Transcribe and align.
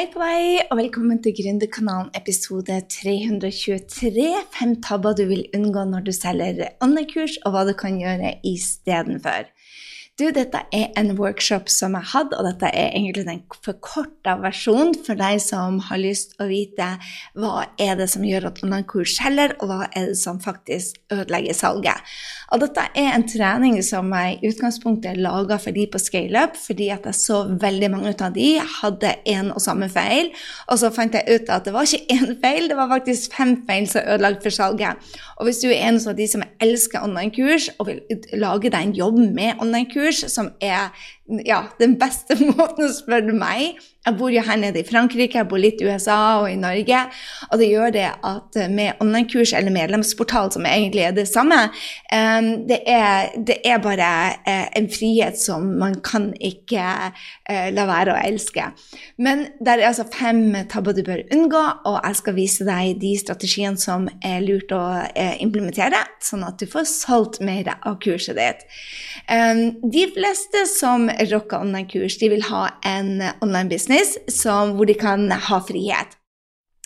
Hei 0.00 0.06
på 0.08 0.20
deg, 0.22 0.62
og 0.72 0.78
velkommen 0.78 1.18
til 1.20 1.34
Gründerkanalen 1.36 2.06
episode 2.16 2.78
323. 2.88 4.22
Fem 4.54 4.70
tabber 4.80 5.12
du 5.12 5.26
vil 5.28 5.42
unngå 5.52 5.82
når 5.90 6.06
du 6.06 6.10
selger 6.16 6.70
online-kurs, 6.80 7.34
og 7.44 7.52
hva 7.52 7.66
du 7.68 7.74
kan 7.76 7.98
gjøre 8.00 8.30
istedenfor. 8.48 9.50
Du, 10.20 10.26
dette 10.36 10.60
er 10.76 10.90
en 11.00 11.14
workshop 11.16 11.70
som 11.72 11.94
jeg 11.96 12.10
hadde, 12.10 12.36
og 12.36 12.44
dette 12.44 12.68
er 12.76 12.90
egentlig 12.90 13.22
den 13.24 13.38
forkorta 13.64 14.34
versjonen 14.42 14.92
for 15.06 15.16
deg 15.16 15.38
som 15.40 15.78
har 15.86 16.00
lyst 16.02 16.34
å 16.36 16.48
vite 16.50 16.88
hva 17.40 17.62
er 17.80 17.94
det 17.96 18.10
som 18.12 18.26
gjør 18.28 18.50
at 18.50 18.60
online-kurs 18.60 19.14
selger, 19.16 19.54
og 19.62 19.70
hva 19.70 19.86
er 19.88 20.10
det 20.10 20.18
som 20.20 20.36
faktisk 20.44 20.98
ødelegger 21.08 21.56
salget. 21.56 22.12
Og 22.52 22.60
dette 22.60 22.84
er 23.00 23.14
en 23.14 23.24
trening 23.30 23.78
som 23.86 24.12
jeg 24.12 24.36
i 24.36 24.50
utgangspunktet 24.50 25.22
laga 25.24 25.56
for 25.62 25.72
de 25.72 25.86
på 25.88 26.02
ScaleUp, 26.02 26.58
fordi 26.58 26.90
at 26.92 27.08
jeg 27.08 27.16
så 27.16 27.40
veldig 27.64 27.90
mange 27.94 28.12
av 28.12 28.36
de 28.36 28.50
hadde 28.82 29.14
én 29.30 29.48
og 29.54 29.64
samme 29.64 29.88
feil. 29.88 30.28
Og 30.68 30.82
så 30.82 30.92
fant 30.92 31.16
jeg 31.16 31.24
ut 31.30 31.54
at 31.54 31.64
det 31.64 31.72
var 31.72 31.88
ikke 31.88 32.18
én 32.18 32.36
feil, 32.42 32.68
det 32.68 32.76
var 32.76 32.92
faktisk 32.92 33.38
fem 33.38 33.56
feil 33.64 33.88
som 33.88 34.04
ødelagte 34.04 34.50
for 34.50 34.58
salget. 34.58 35.16
Og 35.38 35.48
hvis 35.48 35.62
du 35.62 35.70
er 35.70 35.86
en 35.88 36.02
av 36.02 36.18
de 36.18 36.28
som 36.28 36.44
elsker 36.60 37.08
online-kurs 37.08 37.70
og 37.78 37.88
vil 37.88 38.04
lage 38.36 38.68
deg 38.68 38.82
en 38.82 38.96
jobb 38.98 39.22
med 39.30 39.62
online-kurs, 39.62 40.09
kurs 40.10 40.24
som 40.32 40.50
er 40.60 40.90
ja, 41.46 41.64
den 41.78 41.96
beste 41.98 42.36
måten, 42.50 42.88
å 42.88 42.92
spørre 42.94 43.34
meg. 43.36 43.80
Jeg 44.00 44.16
bor 44.16 44.32
jo 44.32 44.40
her 44.42 44.56
nede 44.56 44.80
i 44.80 44.86
Frankrike, 44.86 45.36
jeg 45.36 45.48
bor 45.50 45.60
litt 45.60 45.82
i 45.82 45.86
USA 45.86 46.40
og 46.40 46.46
i 46.48 46.56
Norge. 46.58 47.02
Og 47.50 47.60
det 47.60 47.68
gjør 47.68 47.92
det 47.94 48.06
at 48.08 48.56
med 48.72 49.02
online-kurs 49.04 49.52
eller 49.56 49.74
medlemsportal, 49.74 50.48
som 50.54 50.64
egentlig 50.66 51.04
er 51.04 51.14
det 51.14 51.26
samme, 51.28 51.58
det 52.70 52.80
er, 52.88 53.28
det 53.36 53.58
er 53.68 53.82
bare 53.84 54.08
eh, 54.48 54.70
en 54.80 54.88
frihet 54.90 55.36
som 55.38 55.68
man 55.82 55.98
kan 56.04 56.30
ikke 56.40 56.86
eh, 57.12 57.68
la 57.76 57.84
være 57.90 58.14
å 58.14 58.22
elske. 58.24 58.70
Men 59.20 59.46
det 59.60 59.76
er 59.76 59.84
altså 59.90 60.08
fem 60.10 60.56
tabber 60.72 60.96
du 60.96 61.04
bør 61.06 61.22
unngå, 61.36 61.62
og 61.86 62.00
jeg 62.00 62.20
skal 62.22 62.38
vise 62.40 62.66
deg 62.66 62.96
de 63.04 63.12
strategiene 63.20 63.80
som 63.80 64.08
er 64.24 64.40
lurt 64.48 64.72
å 64.74 64.82
eh, 65.12 65.36
implementere, 65.44 66.02
sånn 66.24 66.48
at 66.48 66.58
du 66.58 66.66
får 66.72 66.88
solgt 66.88 67.44
mer 67.44 67.68
av 67.76 68.00
kurset 68.02 68.40
ditt. 68.40 68.64
De 69.30 70.04
fleste 70.10 70.64
som 70.66 71.04
rocker 71.30 71.60
online-kurs, 71.62 72.16
de 72.18 72.32
vil 72.32 72.42
ha 72.48 72.64
en 72.82 73.20
online-business 73.44 74.16
hvor 74.42 74.88
de 74.88 74.96
kan 74.98 75.28
ha 75.30 75.60
frihet. 75.62 76.16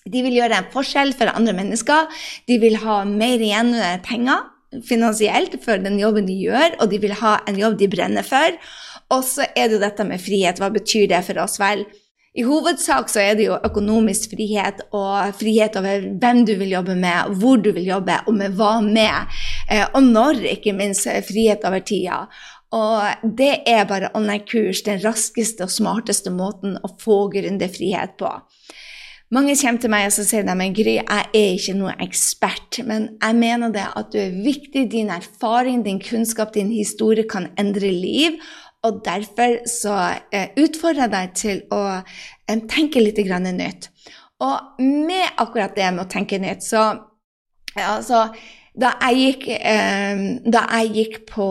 De 0.04 0.20
vil 0.26 0.36
gjøre 0.36 0.58
en 0.60 0.68
forskjell 0.74 1.14
for 1.16 1.32
andre 1.32 1.54
mennesker. 1.56 2.10
De 2.44 2.58
vil 2.60 2.76
ha 2.82 2.98
mer 3.08 3.40
igjen 3.40 3.72
penger 4.04 4.50
finansielt 4.84 5.56
for 5.64 5.80
den 5.80 5.96
jobben 6.00 6.26
de 6.28 6.36
gjør, 6.36 6.76
og 6.82 6.90
de 6.92 6.98
vil 7.00 7.14
ha 7.20 7.38
en 7.48 7.58
jobb 7.60 7.78
de 7.80 7.88
brenner 7.88 8.26
for. 8.26 8.56
Og 9.14 9.24
så 9.24 9.46
er 9.54 9.68
det 9.68 9.78
jo 9.78 9.84
dette 9.84 10.04
med 10.08 10.20
frihet. 10.20 10.60
Hva 10.60 10.70
betyr 10.74 11.08
det 11.12 11.22
for 11.26 11.40
oss? 11.44 11.56
Vel, 11.62 11.84
i 12.34 12.42
hovedsak 12.42 13.10
så 13.12 13.20
er 13.22 13.36
det 13.38 13.44
jo 13.46 13.58
økonomisk 13.62 14.32
frihet 14.34 14.80
og 14.90 15.36
frihet 15.38 15.76
over 15.78 16.08
hvem 16.18 16.40
du 16.48 16.56
vil 16.58 16.72
jobbe 16.74 16.96
med, 16.98 17.36
hvor 17.38 17.60
du 17.62 17.70
vil 17.76 17.86
jobbe, 17.86 18.16
og 18.26 18.34
med 18.34 18.56
hva 18.58 18.72
med. 18.82 19.36
Eh, 19.70 19.84
og 19.94 20.02
når, 20.02 20.42
ikke 20.56 20.74
minst, 20.74 21.06
frihet 21.28 21.62
over 21.62 21.84
tida. 21.86 22.24
Og 22.74 23.30
det 23.38 23.52
er 23.70 23.86
bare 23.86 24.10
online-kurs 24.18 24.82
den 24.82 24.98
raskeste 25.04 25.68
og 25.68 25.70
smarteste 25.70 26.32
måten 26.34 26.74
å 26.82 26.90
få 26.98 27.28
gründerfrihet 27.30 28.18
på. 28.18 28.32
Mange 29.34 29.54
kommer 29.58 29.80
til 29.82 29.90
meg 29.90 30.04
og 30.06 30.14
sier 30.14 30.44
de, 30.46 30.54
men 30.58 30.74
Gry, 30.76 30.98
jeg 30.98 31.22
er 31.34 31.54
ikke 31.56 31.72
noen 31.78 32.02
ekspert, 32.02 32.80
men 32.86 33.08
jeg 33.16 33.38
mener 33.38 33.72
det 33.74 33.86
at 33.96 34.10
du 34.12 34.18
er 34.20 34.34
viktig. 34.44 34.84
Din 34.92 35.10
erfaring, 35.10 35.80
din 35.86 36.02
kunnskap, 36.02 36.52
din 36.54 36.70
historie 36.74 37.24
kan 37.30 37.48
endre 37.58 37.90
liv. 37.94 38.36
Og 38.84 39.00
derfor 39.04 39.62
så 39.68 39.96
eh, 40.32 40.48
utfordrer 40.60 41.06
jeg 41.06 41.12
deg 41.14 41.32
til 41.38 41.62
å 41.72 41.82
eh, 41.96 42.60
tenke 42.68 43.00
litt 43.00 43.18
nytt. 43.18 43.88
Og 44.44 44.82
med 44.82 45.40
akkurat 45.40 45.76
det 45.76 45.88
med 45.94 46.04
å 46.04 46.10
tenke 46.10 46.38
nytt, 46.38 46.62
så 46.62 46.92
altså 47.74 48.26
da 48.74 48.90
jeg 49.06 49.20
gikk, 49.20 49.48
eh, 49.56 50.24
da 50.44 50.66
jeg 50.76 50.92
gikk 50.98 51.20
på 51.30 51.46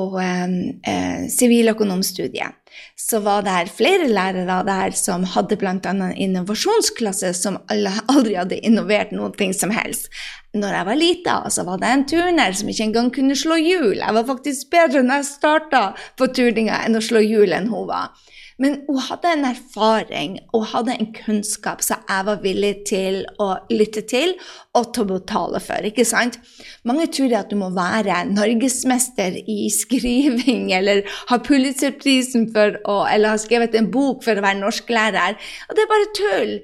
siviløkonomstudiet, 1.31 2.59
så 2.99 3.19
var 3.23 3.43
det 3.45 3.71
flere 3.73 4.07
lærere 4.07 4.59
der 4.67 4.95
som 4.97 5.25
hadde 5.35 5.57
bl.a. 5.59 5.73
en 5.89 6.03
innovasjonsklasse 6.11 7.33
som 7.37 7.59
aldri 8.13 8.37
hadde 8.37 8.61
innovert 8.65 9.11
noe 9.15 9.51
som 9.53 9.73
helst. 9.73 10.09
Når 10.53 10.75
jeg 10.77 10.85
var 10.85 10.99
lita, 10.99 11.35
så 11.49 11.65
var 11.65 11.79
det 11.81 11.89
en 11.89 12.05
turner 12.05 12.53
som 12.53 12.69
ikke 12.69 12.85
engang 12.89 13.09
kunne 13.13 13.37
slå 13.37 13.57
hjul. 13.57 13.97
Jeg 13.97 14.17
var 14.19 14.27
faktisk 14.27 14.69
bedre 14.73 15.01
når 15.01 15.23
jeg 15.23 15.31
starta 15.31 15.81
på 16.19 16.29
turninga 16.29 16.83
enn 16.85 16.99
å 16.99 17.01
slå 17.01 17.23
hjul 17.25 17.55
enn 17.57 17.71
hun 17.73 17.87
var. 17.89 18.13
Men 18.61 18.81
hun 18.87 18.99
hadde 19.01 19.31
en 19.33 19.45
erfaring 19.49 20.35
og 20.53 20.67
hadde 20.73 20.95
en 20.97 21.09
kunnskap 21.15 21.81
som 21.85 22.03
jeg 22.09 22.27
var 22.27 22.41
villig 22.43 22.73
til 22.89 23.21
å 23.41 23.49
lytte 23.73 24.03
til 24.09 24.35
og 24.77 24.91
til 24.93 25.05
å 25.05 25.09
betale 25.15 25.61
for. 25.63 25.87
ikke 25.89 26.05
sant? 26.07 26.37
Mange 26.85 27.09
tror 27.13 27.33
at 27.39 27.49
du 27.49 27.57
må 27.59 27.71
være 27.73 28.23
norgesmester 28.29 29.39
i 29.41 29.59
skriving 29.73 30.71
eller 30.77 31.03
ha 31.31 31.39
Pulitzerprisen 31.43 32.49
for 32.53 32.77
eller 32.83 33.33
ha 33.33 33.41
skrevet 33.41 33.75
en 33.79 33.91
bok 33.93 34.23
for 34.25 34.37
å 34.37 34.45
være 34.45 34.61
norsklærer. 34.61 35.37
Og 35.69 35.75
det 35.75 35.85
er 35.85 35.93
bare 35.93 36.13
tull. 36.19 36.55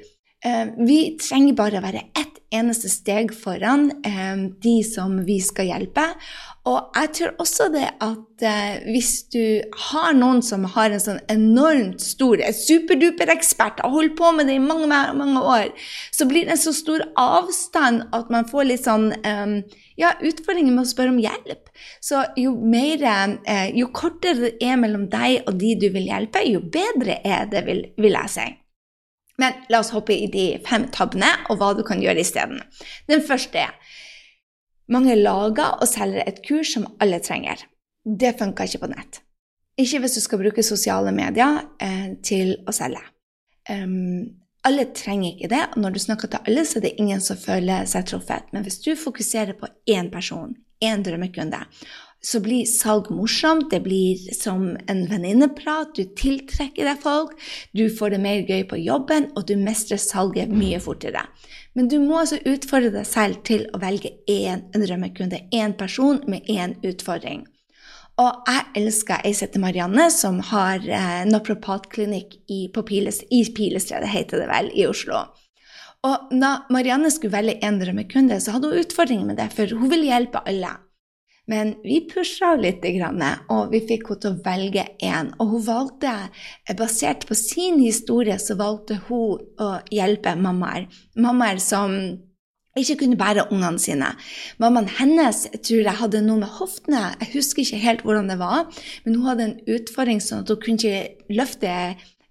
Eh, 0.45 0.66
vi 0.88 1.00
trenger 1.19 1.57
bare 1.57 1.81
å 1.81 1.83
være 1.83 2.06
ett 2.16 2.28
eneste 2.56 2.90
steg 2.90 3.32
foran 3.36 3.90
eh, 4.06 4.38
de 4.64 4.76
som 4.86 5.20
vi 5.26 5.38
skal 5.44 5.70
hjelpe. 5.70 6.06
Og 6.70 6.96
jeg 6.98 7.12
tror 7.18 7.42
også 7.42 7.68
det 7.74 7.86
at 8.04 8.46
eh, 8.46 8.80
hvis 8.90 9.12
du 9.34 9.44
har 9.90 10.16
noen 10.18 10.42
som 10.46 10.66
har 10.74 10.94
en 10.94 11.04
sånn 11.04 11.22
enormt 11.32 12.02
stor, 12.04 12.42
superduper 12.56 13.32
ekspert, 13.34 13.82
har 13.84 13.94
holdt 13.94 14.18
på 14.20 14.32
med 14.36 14.50
det 14.50 14.58
i 14.58 14.64
mange, 14.64 14.90
mange 14.90 15.44
år, 15.44 15.70
så 16.16 16.28
blir 16.30 16.48
det 16.48 16.58
en 16.58 16.64
så 16.64 16.74
stor 16.76 17.06
avstand 17.20 18.08
at 18.16 18.32
man 18.34 18.50
får 18.50 18.70
litt 18.70 18.86
sånn 18.86 19.12
ja, 20.00 20.14
utfordringer 20.20 20.74
med 20.74 20.86
å 20.86 20.90
spørre 20.90 21.14
om 21.14 21.22
hjelp. 21.22 21.70
Så 22.04 22.24
jo, 22.40 22.56
mer, 22.60 23.04
jo 23.76 23.90
kortere 23.96 24.50
det 24.50 24.72
er 24.72 24.80
mellom 24.80 25.10
deg 25.12 25.44
og 25.46 25.60
de 25.62 25.76
du 25.80 25.90
vil 25.96 26.10
hjelpe, 26.10 26.44
jo 26.48 26.64
bedre 26.64 27.20
er 27.24 27.50
det, 27.52 27.66
vil, 27.68 27.86
vil 28.00 28.18
jeg 28.18 28.36
si. 28.36 28.50
Men 29.39 29.55
la 29.72 29.79
oss 29.83 29.94
hoppe 29.95 30.16
i 30.16 30.27
de 30.31 30.45
fem 30.67 30.89
tabbene 30.94 31.29
og 31.50 31.61
hva 31.61 31.72
du 31.77 31.83
kan 31.88 32.01
gjøre 32.03 32.22
isteden. 32.23 32.59
Den 33.07 33.23
første 33.25 33.66
er 33.69 33.95
mange 34.89 35.16
lager 35.16 35.77
og 35.79 35.88
selger 35.89 36.25
et 36.27 36.41
kurs 36.45 36.73
som 36.75 36.88
alle 37.00 37.22
trenger. 37.23 37.61
Det 38.03 38.35
funker 38.39 38.67
ikke 38.67 38.83
på 38.83 38.91
nett. 38.91 39.22
Ikke 39.79 40.01
hvis 40.03 40.17
du 40.17 40.23
skal 40.23 40.41
bruke 40.41 40.66
sosiale 40.66 41.13
medier 41.16 41.61
eh, 41.79 42.16
til 42.25 42.57
å 42.67 42.73
selge. 42.75 43.03
Um, 43.69 44.39
alle 44.67 44.89
trenger 44.97 45.31
ikke 45.31 45.51
det, 45.53 45.61
og 45.71 45.77
når 45.83 45.95
du 45.95 46.00
snakker 46.03 46.31
til 46.31 46.41
alle, 46.50 46.66
så 46.67 46.79
er 46.79 46.88
det 46.88 46.97
ingen 47.00 47.21
som 47.23 47.39
føler 47.39 47.85
seg 47.88 48.09
truffet. 48.09 48.50
Men 48.51 48.66
hvis 48.66 48.81
du 48.83 48.91
fokuserer 49.00 49.56
på 49.59 49.69
én 49.88 50.09
person, 50.11 50.51
én 50.83 51.06
drømmekunde, 51.06 51.61
så 52.22 52.41
blir 52.44 52.68
salg 52.68 53.09
morsomt. 53.13 53.69
Det 53.72 53.80
blir 53.85 54.19
som 54.35 54.74
en 54.91 55.03
venninneprat. 55.09 55.94
Du 55.96 56.03
tiltrekker 56.19 56.88
deg 56.88 57.03
folk, 57.03 57.35
du 57.72 57.88
får 57.90 58.16
det 58.16 58.24
mer 58.24 58.44
gøy 58.47 58.66
på 58.69 58.80
jobben, 58.81 59.30
og 59.35 59.47
du 59.50 59.56
mestrer 59.59 60.02
salget 60.02 60.52
mye 60.52 60.81
fortere. 60.84 61.25
Men 61.78 61.88
du 61.91 62.00
må 62.03 62.19
altså 62.22 62.41
utfordre 62.50 62.91
deg 62.94 63.07
selv 63.07 63.44
til 63.47 63.68
å 63.74 63.80
velge 63.81 64.12
én 64.30 64.66
drømmekunde, 64.74 65.46
én 65.56 65.78
person 65.80 66.19
med 66.28 66.50
én 66.52 66.75
utfordring. 66.84 67.46
Og 68.19 68.50
jeg 68.50 68.66
elsker 68.81 69.22
ei 69.24 69.31
som 69.38 69.62
Marianne, 69.63 70.09
som 70.12 70.41
har 70.50 70.84
eh, 70.84 71.22
napropatklinikk 71.30 72.36
i, 72.51 72.66
Piles, 72.75 73.22
i 73.31 73.46
Pilestredet, 73.56 74.09
heter 74.12 74.44
det 74.44 74.50
vel, 74.50 74.68
i 74.75 74.84
Oslo. 74.90 75.24
Og 76.03 76.34
da 76.41 76.51
Marianne 76.72 77.12
skulle 77.12 77.38
velge 77.38 77.57
en 77.63 77.80
drømmekunde, 77.80 78.41
så 78.44 78.56
hadde 78.56 78.74
hun 78.74 78.84
utfordringer 78.84 79.30
med 79.30 79.40
det, 79.40 79.47
for 79.56 79.72
hun 79.72 79.91
ville 79.91 80.12
hjelpe 80.12 80.44
alle. 80.47 80.74
Men 81.50 81.74
vi 81.82 82.04
pusha 82.06 82.54
litt, 82.60 82.86
og 83.50 83.72
vi 83.74 83.82
fikk 83.90 84.12
henne 84.12 84.22
til 84.22 84.32
å 84.36 84.42
velge 84.46 84.86
én. 85.02 85.34
Og 85.42 85.56
hun 85.56 85.66
valgte, 85.66 86.14
basert 86.78 87.26
på 87.30 87.38
sin 87.38 87.80
historie, 87.82 88.38
så 88.38 88.58
valgte 88.60 89.00
hun 89.08 89.42
å 89.58 89.70
hjelpe 89.94 90.36
mammaer. 90.38 90.86
Mammaer 91.18 91.62
som 91.63 91.96
ikke 92.78 93.00
kunne 93.01 93.18
bære 93.19 93.48
ungene 93.51 93.81
sine. 93.81 94.13
Mammaen 94.62 94.88
hennes 95.00 95.46
tror 95.57 95.81
jeg 95.81 96.00
hadde 96.01 96.22
noe 96.25 96.44
med 96.44 96.54
hoftene, 96.60 97.10
jeg 97.24 97.34
husker 97.34 97.66
ikke 97.66 97.81
helt 97.84 98.06
hvordan 98.06 98.30
det 98.31 98.40
var, 98.40 98.69
men 99.04 99.18
hun 99.18 99.28
hadde 99.28 99.48
en 99.48 99.57
utfordring 99.75 100.22
sånn 100.24 100.45
at 100.45 100.54
hun 100.54 100.62
kunne 100.63 100.80
ikke 100.80 101.36
løfte 101.42 101.74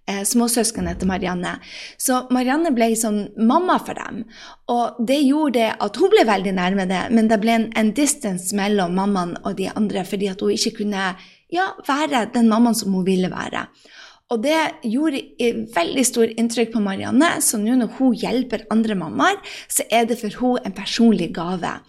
eh, 0.09 0.23
småsøsknene 0.25 0.95
til 0.99 1.09
Marianne. 1.11 1.55
Så 2.01 2.23
Marianne 2.33 2.73
ble 2.75 2.89
sånn 2.97 3.21
mamma 3.37 3.77
for 3.83 3.99
dem. 3.99 4.23
Og 4.73 4.97
det 5.05 5.21
gjorde 5.21 5.59
det 5.59 5.69
at 5.85 6.01
hun 6.01 6.13
ble 6.13 6.25
veldig 6.29 6.55
nærme 6.57 6.87
det, 6.89 7.05
men 7.13 7.29
det 7.31 7.39
ble 7.43 7.55
en, 7.55 7.69
en 7.77 7.93
distance 7.95 8.55
mellom 8.57 8.97
mammaen 8.97 9.37
og 9.43 9.55
de 9.59 9.69
andre 9.71 10.05
fordi 10.07 10.31
at 10.31 10.41
hun 10.43 10.55
ikke 10.55 10.79
kunne 10.81 11.13
ja, 11.53 11.71
være 11.87 12.27
den 12.33 12.49
mammaen 12.51 12.77
som 12.77 12.93
hun 12.97 13.07
ville 13.07 13.31
være. 13.31 13.67
Og 14.29 14.43
det 14.43 14.57
gjorde 14.85 15.23
veldig 15.73 16.03
stor 16.05 16.29
inntrykk 16.37 16.75
på 16.75 16.81
Marianne, 16.85 17.31
så 17.41 17.57
nå 17.57 17.79
når 17.79 17.95
hun 17.97 18.17
hjelper 18.21 18.67
andre 18.69 18.97
mammaer, 18.99 19.39
så 19.65 19.87
er 19.89 20.05
det 20.09 20.19
for 20.19 20.35
hun 20.37 20.59
en 20.61 20.75
personlig 20.77 21.31
gave. 21.33 21.79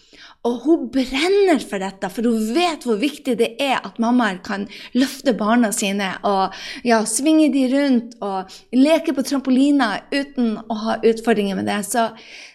Og 0.48 0.54
hun 0.64 0.84
brenner 0.88 1.60
for 1.60 1.82
dette, 1.82 2.08
for 2.08 2.24
hun 2.24 2.44
vet 2.56 2.84
hvor 2.88 2.96
viktig 3.00 3.34
det 3.36 3.50
er 3.60 3.76
at 3.84 3.98
mammaer 4.00 4.38
kan 4.44 4.64
løfte 4.96 5.34
barna 5.36 5.68
sine 5.76 6.14
og 6.24 6.54
ja, 6.86 7.02
svinge 7.04 7.50
de 7.52 7.66
rundt 7.74 8.14
og 8.24 8.48
leke 8.72 9.12
på 9.12 9.24
trampoliner 9.28 10.06
uten 10.14 10.54
å 10.64 10.78
ha 10.86 10.94
utfordringer 11.04 11.58
med 11.58 11.68
det. 11.68 11.82
Så, 11.90 12.06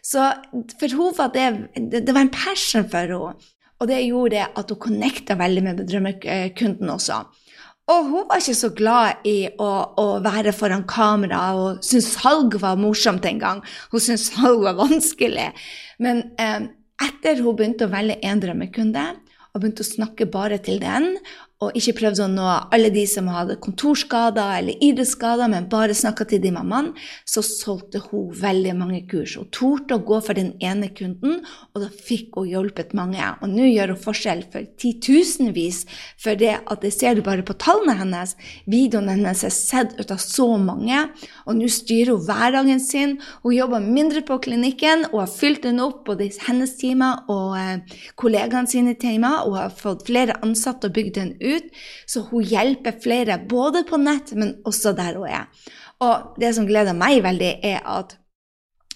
så 0.02 0.32
for 0.80 0.98
hun 0.98 1.14
var 1.18 1.30
det, 1.36 1.50
det 1.94 2.10
var 2.10 2.26
en 2.26 2.34
passion 2.34 2.88
for 2.90 3.06
henne. 3.06 3.52
Og 3.76 3.90
det 3.92 4.06
gjorde 4.06 4.48
at 4.56 4.70
hun 4.72 4.80
connecta 4.82 5.36
veldig 5.38 5.64
med 5.66 5.82
drømmekunden 5.86 6.90
også. 6.90 7.20
Og 7.92 8.08
hun 8.10 8.24
var 8.32 8.42
ikke 8.42 8.56
så 8.58 8.70
glad 8.74 9.28
i 9.30 9.36
å, 9.62 9.70
å 10.02 10.06
være 10.26 10.56
foran 10.58 10.88
kamera 10.90 11.42
og 11.60 11.84
syntes 11.86 12.16
salg 12.16 12.56
var 12.64 12.80
morsomt 12.82 13.28
en 13.30 13.44
gang. 13.44 13.62
Hun 13.92 14.02
syntes 14.02 14.32
salg 14.32 14.64
var 14.66 14.80
vanskelig. 14.80 15.52
Men 16.02 16.24
eh, 16.42 16.66
etter 17.04 17.42
hun 17.44 17.58
begynte 17.58 17.88
å 17.88 17.92
velge 17.92 18.20
én 18.26 18.42
drømmekunde, 18.44 19.06
og 19.56 19.62
begynte 19.62 19.86
å 19.86 19.88
snakke 19.88 20.28
bare 20.32 20.60
til 20.64 20.82
den, 20.84 21.16
og 21.64 21.72
ikke 21.80 21.94
prøvde 22.02 22.26
å 22.26 22.28
nå 22.28 22.46
alle 22.76 22.90
de 22.92 23.06
som 23.08 23.30
hadde 23.32 23.56
kontorskader 23.64 24.58
eller 24.58 24.82
idrettsskader, 24.84 25.48
men 25.52 25.70
bare 25.72 25.96
snakka 25.96 26.26
til 26.28 26.42
de 26.44 26.52
mammaene, 26.52 26.92
så 27.24 27.40
solgte 27.46 28.02
hun 28.10 28.34
veldig 28.36 28.74
mange 28.76 29.00
kurs. 29.08 29.38
Hun 29.40 29.48
torde 29.56 29.96
å 29.96 30.04
gå 30.04 30.20
for 30.26 30.36
den 30.36 30.52
ene 30.60 30.90
kunden, 30.92 31.38
og 31.72 31.86
da 31.86 31.88
fikk 31.88 32.36
hun 32.36 32.50
hjulpet 32.52 32.92
mange. 32.98 33.24
Og 33.40 33.54
nå 33.54 33.70
gjør 33.70 33.94
hun 33.94 34.02
forskjell 34.04 34.44
for 34.52 34.68
titusenvis, 34.82 35.86
for 36.20 36.36
det 36.40 36.58
at 36.60 36.84
det 36.84 36.92
ser 36.96 37.16
du 37.16 37.24
bare 37.24 37.46
på 37.46 37.56
tallene 37.62 37.96
hennes. 38.02 38.36
Videoen 38.68 39.14
hennes 39.14 39.46
er 39.48 39.56
sett 39.56 39.96
ut 39.96 40.12
av 40.12 40.20
så 40.20 40.50
mange, 40.60 41.06
og 41.48 41.56
nå 41.56 41.72
styrer 41.72 42.18
hun 42.18 42.28
hverdagen 42.28 42.84
sin. 42.84 43.16
Hun 43.46 43.56
jobber 43.56 43.88
mindre 43.88 44.26
på 44.28 44.42
klinikken 44.44 45.08
og 45.14 45.22
har 45.24 45.32
fylt 45.32 45.64
den 45.64 45.80
opp 45.84 46.04
både 46.10 46.28
hennes 46.50 46.76
timer 46.82 47.24
og 47.32 47.56
eh, 47.62 47.98
kollegaene 48.20 48.68
sine 48.68 49.00
timer, 49.00 49.46
og 49.48 49.56
har 49.62 49.74
fått 49.74 50.04
flere 50.12 50.36
ansatte 50.44 50.92
og 50.92 51.00
bygd 51.00 51.16
den 51.16 51.34
ut 51.46 51.55
ut. 51.56 51.72
Så 52.10 52.26
hun 52.30 52.46
hjelper 52.46 53.00
flere, 53.04 53.40
både 53.50 53.86
på 53.88 54.00
nett, 54.02 54.36
men 54.38 54.58
også 54.68 54.96
der 54.98 55.18
hun 55.20 55.32
er. 55.32 55.72
Og 56.04 56.38
det 56.42 56.54
som 56.58 56.68
gleder 56.68 56.98
meg 56.98 57.24
veldig, 57.26 57.56
er 57.64 57.82
at 57.88 58.18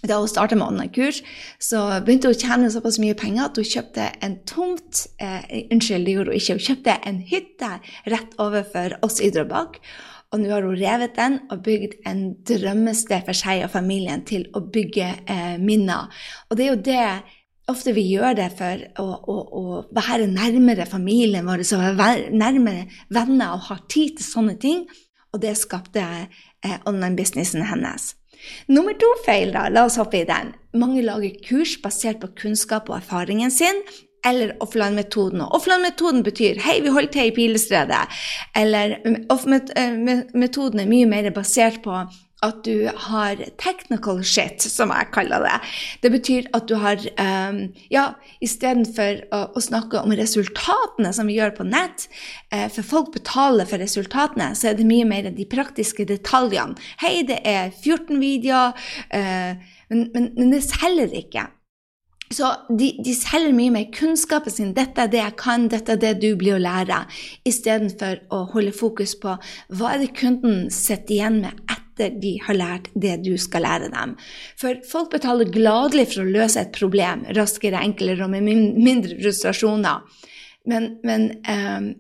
da 0.08 0.20
hun 0.22 0.30
starta 0.32 0.56
med 0.56 0.68
online-kurs, 0.68 1.22
så 1.60 1.82
begynte 2.06 2.30
hun 2.30 2.38
å 2.38 2.40
tjene 2.40 2.70
såpass 2.72 3.00
mye 3.04 3.18
penger 3.20 3.50
at 3.50 3.58
hun 3.60 3.68
kjøpte 3.68 4.06
en 4.24 4.38
tomt 4.48 5.02
eh, 5.20 5.66
Unnskyld, 5.74 6.06
det 6.08 6.14
gjorde 6.16 6.32
hun 6.32 6.40
ikke. 6.40 6.56
Hun 6.56 6.68
kjøpte 6.70 6.96
en 7.10 7.20
hytte 7.28 7.72
rett 8.14 8.38
overfor 8.40 8.96
oss 9.06 9.20
i 9.20 9.32
Drøbak. 9.36 9.82
Og 10.30 10.44
nå 10.44 10.52
har 10.54 10.64
hun 10.64 10.78
revet 10.78 11.18
den 11.18 11.40
og 11.50 11.64
bygd 11.66 11.98
en 12.08 12.22
drømmested 12.46 13.26
for 13.26 13.38
seg 13.38 13.66
og 13.66 13.74
familien 13.74 14.22
til 14.30 14.46
å 14.54 14.62
bygge 14.62 15.10
eh, 15.26 15.56
minner. 15.60 16.08
Og 16.48 16.60
det 16.60 16.66
er 16.66 16.72
jo 16.72 16.82
det 16.86 17.08
ofte 17.72 17.94
vi 17.96 18.06
gjør 18.10 18.38
det 18.40 18.50
for 18.58 18.86
å, 19.02 19.06
å, 19.06 19.36
å 19.60 19.64
være 19.96 20.30
nærmere 20.32 20.88
familien 20.90 21.48
vår, 21.48 21.64
så 21.68 21.80
være 21.80 22.30
nærmere 22.36 22.88
venner 23.14 23.56
og 23.56 23.68
ha 23.70 23.80
tid 23.92 24.18
til 24.18 24.28
sånne 24.28 24.58
ting. 24.62 24.86
Og 25.34 25.44
det 25.44 25.54
skapte 25.60 26.02
eh, 26.02 26.78
online-businessen 26.90 27.68
hennes. 27.70 28.14
Nummer 28.72 28.96
to 28.98 29.10
feil, 29.26 29.52
da, 29.54 29.68
la 29.70 29.86
oss 29.86 30.00
hoppe 30.00 30.24
i 30.24 30.28
den. 30.28 30.54
Mange 30.80 31.04
lager 31.06 31.36
kurs 31.46 31.76
basert 31.84 32.22
på 32.24 32.32
kunnskap 32.40 32.90
og 32.90 32.98
erfaringen 32.98 33.52
sin, 33.54 33.84
eller 34.26 34.56
offline-metoden. 34.64 35.42
Offline-metoden 35.42 36.24
betyr 36.24 36.60
'hei, 36.60 36.82
vi 36.82 36.90
holder 36.90 37.12
til 37.12 37.28
i 37.28 37.36
Pilestredet', 37.36 38.08
eller 38.56 38.98
off-metoden 39.30 40.80
er 40.80 40.90
mye 40.90 41.06
mer 41.06 41.30
basert 41.32 41.82
på 41.84 41.94
at 42.46 42.62
du 42.64 42.88
har 43.10 43.42
technical 43.60 44.22
shit, 44.24 44.64
som 44.64 44.94
jeg 44.96 45.10
kaller 45.16 45.44
det. 45.44 45.58
Det 46.04 46.12
betyr 46.14 46.48
at 46.56 46.70
du 46.70 46.78
har 46.80 47.02
um, 47.20 47.62
Ja, 47.92 48.06
istedenfor 48.44 49.26
å, 49.36 49.42
å 49.58 49.64
snakke 49.64 50.00
om 50.00 50.16
resultatene, 50.16 51.12
som 51.16 51.28
vi 51.28 51.40
gjør 51.40 51.54
på 51.58 51.68
nett, 51.68 52.08
uh, 52.54 52.68
for 52.72 52.88
folk 52.88 53.14
betaler 53.18 53.68
for 53.70 53.82
resultatene, 53.84 54.54
så 54.56 54.72
er 54.72 54.80
det 54.80 54.88
mye 54.88 55.08
mer 55.10 55.30
de 55.36 55.48
praktiske 55.52 56.08
detaljene. 56.08 56.80
Hei, 57.04 57.20
det 57.28 57.42
er 57.48 57.74
14 57.74 58.20
videoer, 58.22 58.76
uh, 59.12 59.80
men, 59.92 60.10
men, 60.14 60.30
men, 60.38 60.54
det 60.54 60.64
selger 60.70 61.12
ikke. 61.20 61.50
Så 62.32 62.46
de, 62.70 62.92
de, 63.02 63.16
selger 63.18 63.56
mye 63.58 63.74
mer 63.74 63.88
kunnskapen 63.92 64.54
sin. 64.54 64.72
'Dette 64.78 65.02
er 65.02 65.12
det 65.12 65.20
jeg 65.24 65.36
kan, 65.42 65.66
dette 65.68 65.96
er 65.98 66.02
det 66.04 66.14
du 66.22 66.30
blir 66.38 66.60
å 66.60 66.62
lære', 66.62 67.02
istedenfor 67.50 68.22
å 68.30 68.44
holde 68.54 68.76
fokus 68.78 69.18
på 69.18 69.34
hva 69.74 69.94
er 69.96 70.06
det 70.06 70.14
kunden 70.22 70.68
sitter 70.70 71.18
igjen 71.18 71.42
med 71.42 71.79
etter 72.00 72.20
de 72.22 72.36
har 72.46 72.58
lært 72.58 72.90
det 72.96 73.20
du 73.26 73.36
skal 73.38 73.66
lære 73.66 73.92
dem. 73.94 74.16
For 74.60 74.80
folk 74.88 75.12
betaler 75.12 75.52
gladelig 75.52 76.10
for 76.14 76.24
å 76.24 76.32
løse 76.32 76.62
et 76.62 76.76
problem 76.76 77.26
raskere, 77.36 77.82
enklere 77.84 78.26
og 78.26 78.32
med 78.34 78.46
mindre 78.48 79.20
frustrasjoner. 79.20 80.06
Men, 80.70 80.98
men 81.04 81.32
um, 81.48 81.94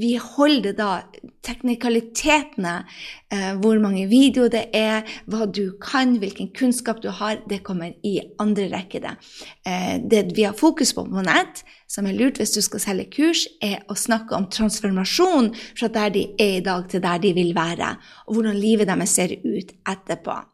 vi 0.00 0.14
holder 0.16 0.74
da 0.76 0.90
teknikalitetene, 1.44 2.74
eh, 3.32 3.52
hvor 3.60 3.80
mange 3.82 4.06
videoer 4.10 4.52
det 4.52 4.64
er, 4.76 5.02
hva 5.30 5.46
du 5.46 5.74
kan, 5.82 6.16
hvilken 6.22 6.52
kunnskap 6.56 7.02
du 7.02 7.10
har, 7.10 7.40
det 7.50 7.62
kommer 7.66 7.92
i 8.06 8.18
andre 8.42 8.68
rekke. 8.72 9.02
Det. 9.02 9.14
Eh, 9.66 9.98
det 10.00 10.24
vi 10.36 10.46
har 10.48 10.56
fokus 10.58 10.94
på 10.94 11.04
på 11.04 11.26
nett, 11.26 11.64
som 11.88 12.06
er 12.06 12.16
lurt 12.16 12.38
hvis 12.40 12.54
du 12.54 12.62
skal 12.64 12.80
selge 12.80 13.10
kurs, 13.12 13.46
er 13.60 13.82
å 13.88 13.98
snakke 13.98 14.36
om 14.36 14.48
transformasjon 14.48 15.52
fra 15.74 15.88
der 15.92 16.14
de 16.14 16.26
er 16.38 16.56
i 16.60 16.64
dag, 16.64 16.88
til 16.88 17.02
der 17.02 17.18
de 17.18 17.34
vil 17.36 17.54
være, 17.54 17.96
og 18.26 18.34
hvordan 18.38 18.56
livet 18.56 18.88
deres 18.88 19.18
ser 19.18 19.36
ut 19.44 19.76
etterpå. 19.88 20.51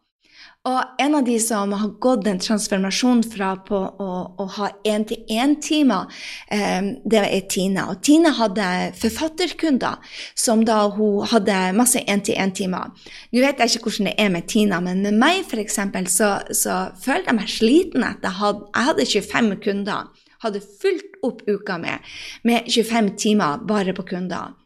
Og 0.67 1.01
en 1.01 1.15
av 1.15 1.25
de 1.25 1.37
som 1.41 1.71
har 1.73 1.91
gått 2.03 2.27
en 2.27 2.41
transformasjon 2.43 3.23
fra 3.31 3.53
på 3.65 3.79
å, 3.79 4.09
å 4.43 4.47
ha 4.57 4.69
én-til-én-timer, 4.91 6.11
eh, 6.51 6.89
det 7.07 7.23
er 7.23 7.45
Tina. 7.49 7.87
Og 7.93 8.03
Tina 8.05 8.33
hadde 8.37 8.67
forfatterkunder 8.99 10.03
som 10.35 10.65
da 10.67 10.81
hun 10.97 11.25
hadde 11.31 11.57
masse 11.79 12.03
én-til-én-timer. 12.03 12.91
Nå 13.33 13.45
vet 13.45 13.63
jeg 13.63 13.79
ikke 13.79 13.87
hvordan 13.87 14.11
det 14.11 14.17
er 14.19 14.33
med 14.35 14.49
Tina, 14.51 14.83
men 14.85 15.05
med 15.07 15.21
meg 15.23 15.45
f.eks. 15.47 15.79
Så, 16.19 16.33
så 16.51 16.79
følte 17.01 17.31
jeg 17.31 17.39
meg 17.39 17.55
sliten 17.55 18.09
etter 18.09 18.35
jeg 18.35 18.63
jeg 18.69 18.89
hadde 18.91 19.11
25 19.15 19.53
kunder. 19.65 20.25
Hadde 20.43 20.65
fulgt 20.83 21.23
opp 21.27 21.43
uka 21.49 21.79
med, 21.83 22.03
med 22.47 22.67
25 22.71 23.15
timer 23.19 23.63
bare 23.69 23.95
på 23.95 24.05
kunder. 24.11 24.59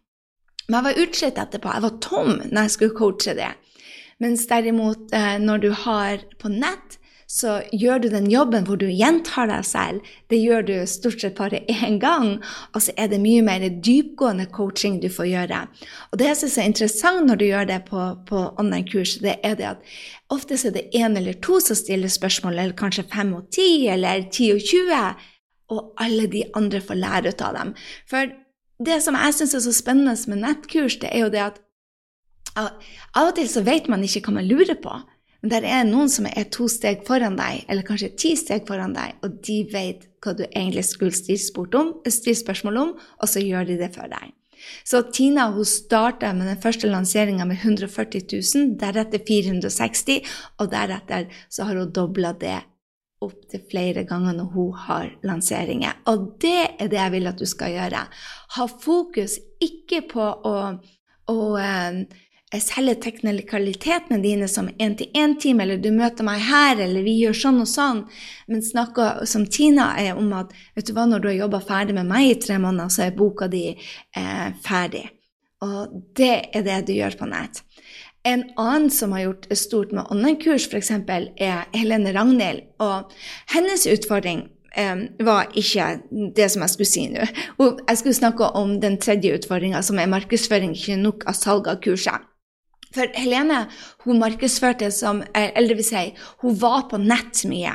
Men 0.69 0.79
jeg 0.79 0.89
var 0.89 1.05
utslitt 1.05 1.39
etterpå. 1.43 1.77
Jeg 1.77 1.85
var 1.85 2.01
tom 2.01 2.33
når 2.49 2.65
jeg 2.65 2.75
skulle 2.77 2.97
coache 2.97 3.37
det. 3.37 3.53
Mens 4.23 4.47
derimot, 4.47 5.11
eh, 5.13 5.39
når 5.43 5.63
du 5.63 5.71
har 5.85 6.23
på 6.39 6.51
nett, 6.53 6.99
så 7.33 7.63
gjør 7.73 8.03
du 8.03 8.09
den 8.13 8.27
jobben 8.29 8.67
hvor 8.69 8.77
du 8.77 8.85
gjentar 8.93 9.49
deg 9.49 9.65
selv. 9.65 10.09
Det 10.29 10.37
gjør 10.37 10.67
du 10.69 10.75
stort 10.91 11.23
sett 11.23 11.39
bare 11.39 11.63
én 11.79 11.97
gang, 12.03 12.35
og 12.75 12.85
så 12.85 12.93
er 13.01 13.09
det 13.09 13.23
mye 13.23 13.45
mer 13.47 13.65
dypgående 13.73 14.51
coaching 14.53 15.01
du 15.01 15.09
får 15.13 15.31
gjøre. 15.31 15.63
Og 16.13 16.21
det 16.21 16.29
jeg 16.29 16.41
syns 16.43 16.59
er 16.59 16.69
interessant 16.71 17.27
når 17.29 17.41
du 17.41 17.47
gjør 17.49 17.71
det 17.73 17.81
på, 17.89 18.05
på 18.29 18.45
online-kurs, 18.61 19.17
det 19.25 19.39
er 19.41 19.57
det 19.59 19.71
at 19.73 19.97
ofte 20.33 20.61
er 20.61 20.77
det 20.77 20.91
én 20.93 21.17
eller 21.19 21.41
to 21.41 21.59
som 21.65 21.79
stiller 21.79 22.13
spørsmål, 22.13 22.59
eller 22.59 22.79
kanskje 22.79 23.09
fem 23.15 23.33
og 23.39 23.49
ti, 23.55 23.89
eller 23.89 24.29
ti 24.33 24.53
og 24.53 24.61
tjue, 24.61 25.03
og 25.73 26.05
alle 26.05 26.29
de 26.29 26.45
andre 26.59 26.85
får 26.85 27.01
lære 27.01 27.33
ut 27.33 27.45
av 27.49 27.57
dem. 27.57 27.75
For 28.11 28.29
det 28.85 29.01
som 29.05 29.17
jeg 29.17 29.39
syns 29.39 29.57
er 29.57 29.65
så 29.65 29.73
spennende 29.73 30.17
med 30.29 30.45
nettkurs, 30.45 31.01
det 31.01 31.09
er 31.15 31.25
jo 31.25 31.33
det 31.33 31.47
at 31.49 31.63
av 32.59 33.27
og 33.29 33.35
til 33.39 33.49
så 33.51 33.63
vet 33.67 33.89
man 33.93 34.05
ikke 34.05 34.27
hva 34.27 34.39
man 34.41 34.49
lurer 34.49 34.79
på. 34.83 34.95
Men 35.43 35.51
det 35.51 35.63
er 35.67 35.87
noen 35.89 36.11
som 36.13 36.29
er 36.31 36.47
to 36.55 36.69
steg 36.71 37.03
foran 37.07 37.35
deg, 37.39 37.65
eller 37.67 37.87
kanskje 37.87 38.13
ti 38.15 38.37
steg 38.39 38.63
foran 38.69 38.95
deg, 38.95 39.17
og 39.27 39.41
de 39.43 39.57
vet 39.73 40.07
hva 40.23 40.37
du 40.39 40.45
egentlig 40.45 40.85
skulle 40.87 41.17
stille, 41.17 42.37
spørsmål 42.39 42.79
om, 42.79 42.93
og 42.95 43.31
så 43.31 43.43
gjør 43.43 43.67
de 43.73 43.81
det 43.81 43.91
for 43.97 44.07
deg. 44.13 44.31
Så 44.87 45.03
Tina 45.11 45.49
hun 45.51 45.67
starta 45.67 46.33
med 46.33 46.47
den 46.47 46.61
første 46.63 46.87
lanseringa 46.87 47.45
med 47.49 47.59
140 47.59 48.23
000, 48.31 48.77
deretter 48.79 49.23
460 49.27 50.23
og 50.63 50.71
deretter 50.71 51.27
så 51.51 51.67
har 51.67 51.81
hun 51.81 51.91
dobla 51.91 52.31
det 52.39 52.61
opptil 53.23 53.63
flere 53.71 54.05
ganger 54.07 54.37
når 54.39 54.51
hun 54.55 54.73
har 54.87 55.11
lanseringer. 55.27 55.99
Og 56.11 56.37
det 56.43 56.59
er 56.79 56.91
det 56.91 56.99
jeg 56.99 57.15
vil 57.15 57.31
at 57.31 57.39
du 57.39 57.47
skal 57.47 57.75
gjøre. 57.75 58.07
Ha 58.57 58.67
fokus 58.83 59.39
ikke 59.63 60.03
på 60.11 60.23
å, 60.23 60.57
å 61.31 61.39
eh, 61.59 62.03
selger 62.61 62.99
teknikalitetene 63.01 64.19
dine 64.21 64.49
som 64.49 64.69
én-til-én-time, 64.69 65.65
eller 65.65 65.81
du 65.81 65.89
møter 65.95 66.27
meg 66.27 66.43
her, 66.45 66.83
eller 66.85 67.07
vi 67.07 67.15
gjør 67.23 67.39
sånn 67.39 67.63
og 67.65 67.71
sånn, 67.71 68.03
men 68.53 68.61
snakker 68.67 69.25
som 69.31 69.47
Tina 69.49 69.95
er 69.97 70.21
om 70.21 70.29
at 70.37 70.53
vet 70.77 70.91
du 70.91 70.93
hva, 70.93 71.07
når 71.09 71.23
du 71.23 71.31
har 71.31 71.39
jobba 71.39 71.63
ferdig 71.65 71.97
med 71.97 72.11
meg 72.11 72.29
i 72.29 72.39
tre 72.45 72.59
måneder, 72.61 72.93
så 72.93 73.07
er 73.07 73.17
boka 73.17 73.49
di 73.49 73.71
eh, 73.73 74.49
ferdig. 74.67 75.07
Og 75.65 76.01
det 76.19 76.35
er 76.53 76.65
det 76.67 76.81
du 76.91 76.97
gjør 76.97 77.17
på 77.23 77.29
nett. 77.31 77.63
En 78.29 78.45
annen 78.61 78.91
som 78.91 79.15
har 79.17 79.25
gjort 79.25 79.47
stort 79.59 79.93
med 79.95 80.07
online-kurs, 80.11 80.69
f.eks., 80.69 80.93
er 80.93 81.65
Helene 81.75 82.13
Ragnhild. 82.15 82.67
Og 82.83 83.15
hennes 83.51 83.87
utfordring 83.91 84.45
um, 84.79 85.07
var 85.27 85.51
ikke 85.59 85.89
det 86.37 86.51
som 86.53 86.63
jeg 86.63 86.75
skulle 86.75 86.91
si 86.91 87.07
nå. 87.11 87.27
Jeg 87.89 87.99
skulle 87.99 88.19
snakke 88.19 88.53
om 88.59 88.77
den 88.83 88.99
tredje 89.03 89.39
utfordringa, 89.39 89.83
som 89.83 89.99
er 89.99 90.11
markedsføring, 90.11 90.77
ikke 90.79 91.01
nok 91.03 91.27
av 91.31 91.39
salg 91.39 91.71
av 91.71 91.83
kurset. 91.83 92.29
For 92.93 93.09
Helene 93.17 93.65
hun 94.05 94.21
markedsførte 94.21 94.91
som 94.93 95.23
Eller 95.35 95.73
det 95.73 95.79
vil 95.81 95.87
si, 95.87 96.05
hun 96.45 96.57
var 96.61 96.89
på 96.91 97.01
nett 97.01 97.45
mye. 97.49 97.75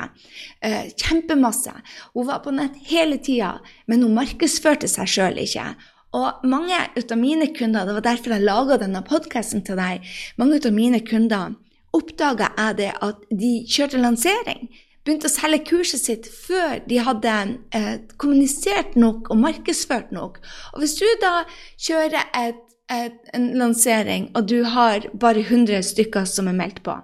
Eh, 0.62 0.90
kjempemasse. 0.94 1.74
Hun 2.14 2.28
var 2.28 2.42
på 2.44 2.54
nett 2.54 2.76
hele 2.88 3.18
tida, 3.18 3.58
men 3.86 4.02
hun 4.06 4.16
markedsførte 4.16 4.88
seg 4.90 5.10
sjøl 5.10 5.40
ikke. 5.42 5.72
Og 6.16 6.44
mange 6.48 6.76
av 6.98 7.18
mine 7.20 7.50
kunder, 7.52 7.84
det 7.84 7.96
var 7.98 8.06
derfor 8.06 8.32
jeg 8.32 8.46
laga 8.46 8.78
denne 8.80 9.02
podkasten 9.04 9.64
til 9.66 9.76
deg, 9.76 10.06
mange 10.40 10.60
av 10.62 10.72
mine 10.72 11.02
kunder 11.04 11.56
oppdaga 11.96 12.52
jeg 12.56 12.78
det 12.82 12.92
at 13.04 13.24
de 13.30 13.52
kjørte 13.68 14.00
lansering. 14.02 14.68
Begynte 15.06 15.30
å 15.30 15.32
selge 15.32 15.62
kurset 15.70 16.04
sitt 16.04 16.26
før 16.28 16.82
de 16.88 16.98
hadde 17.00 17.34
eh, 17.76 17.94
kommunisert 18.20 18.96
nok 18.98 19.30
og 19.32 19.40
markedsført 19.40 20.12
nok. 20.12 20.40
Og 20.74 20.82
hvis 20.82 20.98
du 21.00 21.06
da 21.22 21.46
kjører 21.80 22.28
et 22.36 22.64
en 22.88 23.48
lansering, 23.58 24.30
og 24.36 24.48
du 24.48 24.62
har 24.64 25.06
bare 25.20 25.44
100 25.44 25.82
stykker 25.90 26.24
som 26.28 26.48
er 26.48 26.56
meldt 26.56 26.82
på. 26.86 26.94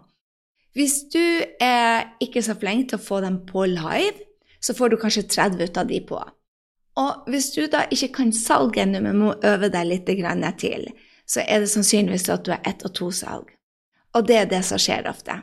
Hvis 0.75 1.05
du 1.13 1.23
er 1.63 2.17
ikke 2.25 2.43
så 2.43 2.57
flink 2.59 2.89
til 2.91 2.99
å 2.99 3.05
få 3.05 3.21
dem 3.23 3.43
på 3.47 3.67
live, 3.71 4.25
så 4.65 4.75
får 4.75 4.91
du 4.91 4.97
kanskje 4.99 5.29
30 5.29 5.69
ut 5.69 5.79
av 5.79 5.91
de 5.91 6.01
på. 6.09 6.21
Og 6.99 7.31
hvis 7.31 7.51
du 7.55 7.67
da 7.71 7.85
ikke 7.93 8.13
kan 8.17 8.33
salg 8.35 8.79
ennå, 8.79 9.03
men 9.03 9.21
må 9.21 9.35
øve 9.45 9.71
deg 9.71 9.91
litt 9.91 10.07
til, 10.59 10.89
så 11.27 11.43
er 11.47 11.61
det 11.61 11.71
sannsynligvis 11.71 12.29
at 12.31 12.45
du 12.45 12.53
har 12.55 12.63
ett 12.65 12.85
og 12.87 12.95
to 12.95 13.11
salg. 13.11 13.51
Og 14.15 14.27
det 14.27 14.37
er 14.37 14.47
det 14.51 14.63
som 14.65 14.79
skjer 14.79 15.09
ofte. 15.11 15.43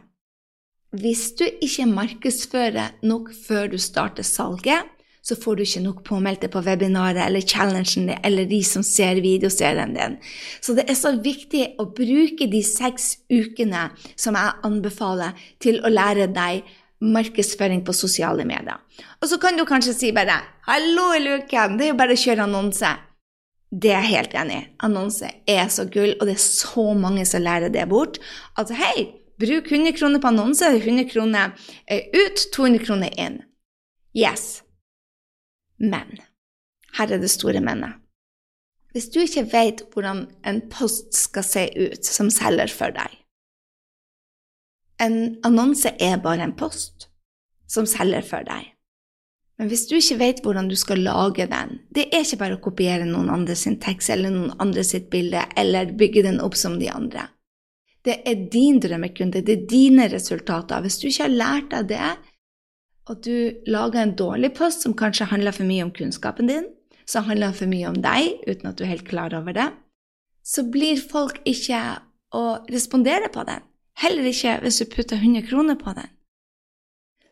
Hvis 0.91 1.35
du 1.39 1.45
ikke 1.45 1.87
markedsfører 1.87 2.99
nok 3.07 3.31
før 3.47 3.71
du 3.71 3.77
starter 3.79 4.23
salget, 4.23 4.83
så 5.21 5.37
får 5.37 5.55
du 5.55 5.63
ikke 5.63 5.83
nok 5.83 6.03
påmeldte 6.07 6.49
på 6.49 6.63
webinaret 6.65 7.21
eller 7.27 7.45
challengen 7.45 8.09
eller 8.23 8.47
de 8.49 8.61
som 8.65 8.83
ser 8.85 9.21
videoserien 9.21 9.93
din. 9.93 10.17
Så 10.61 10.73
det 10.77 10.87
er 10.89 10.97
så 10.97 11.13
viktig 11.21 11.75
å 11.81 11.85
bruke 11.93 12.49
de 12.49 12.63
seks 12.65 13.19
ukene 13.29 13.89
som 14.15 14.37
jeg 14.37 14.57
anbefaler, 14.65 15.37
til 15.61 15.77
å 15.85 15.91
lære 15.93 16.31
deg 16.33 16.65
markedsføring 17.01 17.85
på 17.85 17.93
sosiale 17.97 18.45
medier. 18.45 18.81
Og 19.21 19.29
så 19.29 19.37
kan 19.41 19.57
du 19.57 19.65
kanskje 19.65 19.93
si 19.93 20.11
bare 20.11 20.41
'Hallo 20.65 21.13
i 21.13 21.19
luken, 21.19 21.77
det 21.77 21.85
er 21.85 21.93
jo 21.93 22.01
bare 22.01 22.13
å 22.13 22.23
kjøre 22.25 22.45
annonse'. 22.45 22.97
Det 23.71 23.91
er 23.91 24.01
jeg 24.01 24.15
helt 24.15 24.33
enig 24.33 24.55
i. 24.57 24.67
Annonse 24.83 25.29
er 25.47 25.67
så 25.67 25.85
gull, 25.85 26.15
og 26.19 26.27
det 26.27 26.35
er 26.35 26.43
så 26.43 26.93
mange 26.93 27.25
som 27.25 27.41
lærer 27.41 27.69
det 27.69 27.87
bort. 27.89 28.19
At 28.57 28.69
hei, 28.69 29.07
bruk 29.39 29.71
100 29.71 29.93
kroner 29.97 30.19
på 30.19 30.27
annonse, 30.27 30.65
100 30.65 31.07
kroner 31.09 31.53
eh, 31.87 32.03
ut, 32.13 32.37
200 32.51 32.85
kroner 32.85 33.09
inn. 33.17 33.41
Yes, 34.13 34.61
men 35.81 36.19
her 36.97 37.11
er 37.11 37.21
det 37.21 37.31
store 37.31 37.61
mennet. 37.63 37.97
Hvis 38.91 39.07
du 39.11 39.21
ikke 39.23 39.47
vet 39.53 39.85
hvordan 39.93 40.25
en 40.47 40.59
post 40.71 41.15
skal 41.15 41.45
se 41.47 41.63
ut 41.79 42.05
som 42.05 42.27
selger 42.33 42.71
for 42.75 42.91
deg 42.91 43.13
En 45.01 45.15
annonse 45.47 45.93
er 45.95 46.19
bare 46.21 46.43
en 46.43 46.57
post 46.59 47.07
som 47.71 47.87
selger 47.87 48.25
for 48.27 48.43
deg. 48.43 48.67
Men 49.57 49.69
hvis 49.71 49.85
du 49.87 49.95
ikke 49.95 50.17
vet 50.19 50.41
hvordan 50.43 50.67
du 50.67 50.75
skal 50.75 51.03
lage 51.05 51.47
den 51.47 51.79
Det 51.93 52.09
er 52.09 52.25
ikke 52.25 52.41
bare 52.41 52.57
å 52.57 52.63
kopiere 52.65 53.07
noen 53.07 53.31
andre 53.31 53.55
sin 53.55 53.79
tekst 53.79 54.11
eller 54.11 54.33
noen 54.33 54.57
andre 54.59 54.83
sitt 54.83 55.07
bilde 55.13 55.45
eller 55.55 55.95
bygge 55.97 56.25
den 56.27 56.41
opp 56.43 56.59
som 56.59 56.79
de 56.81 56.91
andre. 56.91 57.29
Det 58.01 58.17
er 58.25 58.47
din 58.51 58.79
drømmekunde, 58.81 59.43
det 59.45 59.53
er 59.55 59.67
dine 59.69 60.07
resultater. 60.09 60.81
Hvis 60.81 60.97
du 60.99 61.07
ikke 61.07 61.27
har 61.27 61.35
lært 61.35 61.67
deg 61.71 61.91
det, 61.91 62.11
og 63.09 63.23
du 63.25 63.63
lager 63.67 64.03
en 64.03 64.15
dårlig 64.15 64.53
post 64.57 64.85
som 64.85 64.95
kanskje 64.97 65.29
handler 65.31 65.55
for 65.55 65.67
mye 65.67 65.85
om 65.85 65.93
kunnskapen 65.95 66.49
din, 66.51 66.67
som 67.05 67.25
handler 67.25 67.55
for 67.57 67.69
mye 67.71 67.89
om 67.89 67.97
deg 68.03 68.43
uten 68.47 68.69
at 68.69 68.77
du 68.77 68.85
er 68.85 68.93
helt 68.93 69.09
klar 69.09 69.33
over 69.37 69.55
det, 69.57 69.67
så 70.43 70.63
blir 70.63 71.01
folk 71.01 71.41
ikke 71.45 71.81
å 72.37 72.45
respondere 72.71 73.29
på 73.33 73.43
den. 73.47 73.63
Heller 74.01 74.29
ikke 74.29 74.57
hvis 74.63 74.79
du 74.81 74.87
putter 74.89 75.19
100 75.19 75.47
kroner 75.49 75.77
på 75.77 75.93
den. 75.97 76.09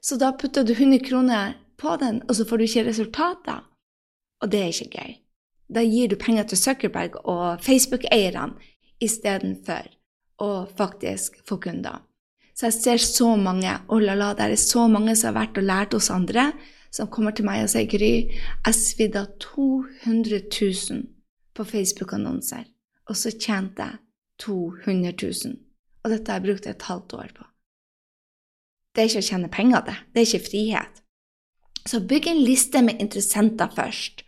Så 0.02 0.18
da 0.20 0.32
putter 0.32 0.64
du 0.64 0.74
100 0.74 1.00
kroner 1.08 1.56
på 1.80 1.96
den, 2.00 2.22
og 2.28 2.36
så 2.36 2.46
får 2.46 2.58
du 2.58 2.66
ikke 2.68 2.86
resultater. 2.88 3.64
Og 4.42 4.52
det 4.52 4.60
er 4.60 4.74
ikke 4.74 5.00
gøy. 5.00 5.16
Da 5.70 5.84
gir 5.86 6.10
du 6.10 6.18
penger 6.18 6.50
til 6.50 6.58
Zuckerberg 6.58 7.20
og 7.24 7.62
Facebook-eierne 7.64 8.56
istedenfor 9.04 9.90
å 10.42 10.66
faktisk 10.78 11.40
få 11.48 11.60
kunder. 11.62 12.00
Så 12.60 12.68
jeg 12.68 12.76
ser 12.76 13.00
så 13.00 13.30
mange 13.40 13.72
oh 13.88 14.02
la 14.04 14.18
la, 14.20 14.34
det 14.36 14.50
er 14.50 14.60
så 14.60 14.90
mange 14.92 15.14
som 15.16 15.30
har 15.30 15.46
vært 15.46 15.62
og 15.62 15.64
lært 15.64 15.94
hos 15.96 16.10
andre, 16.12 16.50
som 16.92 17.08
kommer 17.08 17.32
til 17.32 17.46
meg 17.48 17.62
og 17.64 17.70
sier 17.72 17.88
Gry, 17.88 18.12
jeg 18.66 18.76
svidde 18.76 19.22
av 19.22 19.30
200 19.40 20.42
000 20.52 21.06
på 21.56 21.66
Facebook-annonser, 21.70 22.66
og 23.08 23.16
så 23.16 23.32
tjente 23.32 23.86
jeg 23.86 24.02
200 24.44 25.14
000. 25.16 25.56
Og 26.04 26.12
dette 26.12 26.32
har 26.34 26.42
jeg 26.42 26.48
brukt 26.50 26.68
et 26.68 26.88
halvt 26.90 27.16
år 27.16 27.32
på. 27.38 27.48
Det 28.92 29.06
er 29.06 29.12
ikke 29.14 29.24
å 29.24 29.30
tjene 29.30 29.52
penger, 29.54 29.86
det. 29.88 29.96
Det 30.12 30.20
er 30.20 30.28
ikke 30.28 30.50
frihet. 30.50 31.02
Så 31.88 32.02
bygg 32.12 32.28
en 32.28 32.42
liste 32.44 32.82
med 32.84 33.00
interessenter 33.00 33.72
først. 33.72 34.26